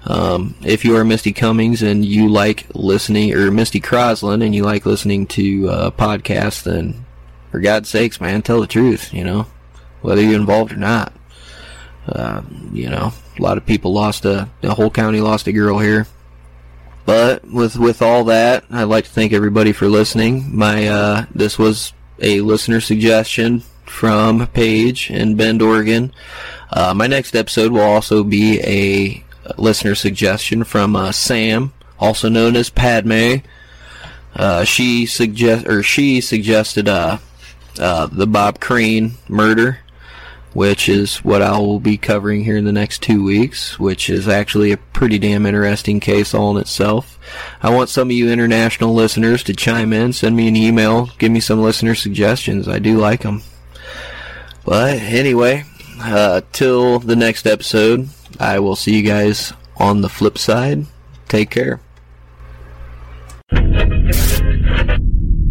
[0.04, 4.62] Um, if you are Misty Cummings and you like listening, or Misty Croslin and you
[4.62, 7.04] like listening to uh, podcasts, then
[7.50, 9.46] for God's sakes, man, tell the truth, you know,
[10.00, 11.12] whether you're involved or not.
[12.06, 15.78] Uh, you know, a lot of people lost a, the whole county lost a girl
[15.78, 16.06] here.
[17.08, 20.54] But with with all that, I'd like to thank everybody for listening.
[20.54, 26.12] My uh, this was a listener suggestion from Paige in Bend, Oregon.
[26.70, 29.24] Uh, my next episode will also be a
[29.56, 33.36] listener suggestion from uh, Sam, also known as Padme.
[34.36, 37.16] Uh, she suggest or she suggested uh,
[37.78, 39.78] uh, the Bob Crane murder,
[40.52, 44.28] which is what I will be covering here in the next two weeks, which is
[44.28, 47.18] actually a pretty damn interesting case all in itself.
[47.62, 51.32] I want some of you international listeners to chime in, send me an email, give
[51.32, 52.68] me some listener suggestions.
[52.68, 53.42] I do like them.
[54.64, 55.64] But anyway,
[56.00, 58.08] uh, till the next episode,
[58.38, 60.86] I will see you guys on the flip side.
[61.28, 61.80] Take care.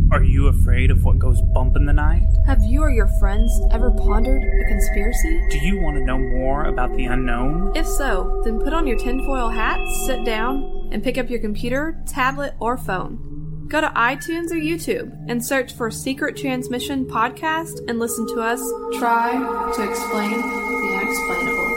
[0.09, 2.23] Are you afraid of what goes bump in the night?
[2.45, 5.45] Have you or your friends ever pondered a conspiracy?
[5.49, 7.75] Do you want to know more about the unknown?
[7.75, 12.01] If so, then put on your tinfoil hat, sit down, and pick up your computer,
[12.07, 13.65] tablet, or phone.
[13.67, 18.61] Go to iTunes or YouTube and search for Secret Transmission Podcast and listen to us
[18.97, 19.33] try
[19.75, 21.67] to explain the unexplainable.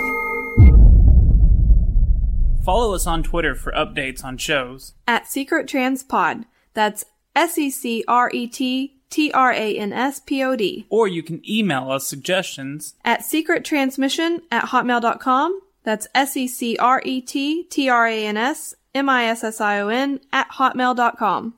[2.64, 4.94] Follow us on Twitter for updates on shows.
[5.08, 6.44] At Secret Trans Pod.
[6.74, 7.04] That's
[7.34, 10.86] S E C R E T T R A N S P O D.
[10.88, 15.60] Or you can email us suggestions At secrettransmission at hotmail.com.
[15.82, 19.44] That's S E C R E T T R A N S M I S
[19.44, 21.54] S I O N at hotmail.com.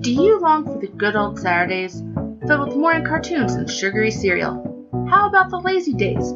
[0.00, 2.00] Do you long for the good old Saturdays,
[2.46, 4.64] filled with morning cartoons and sugary cereal?
[5.10, 6.32] How about the lazy days,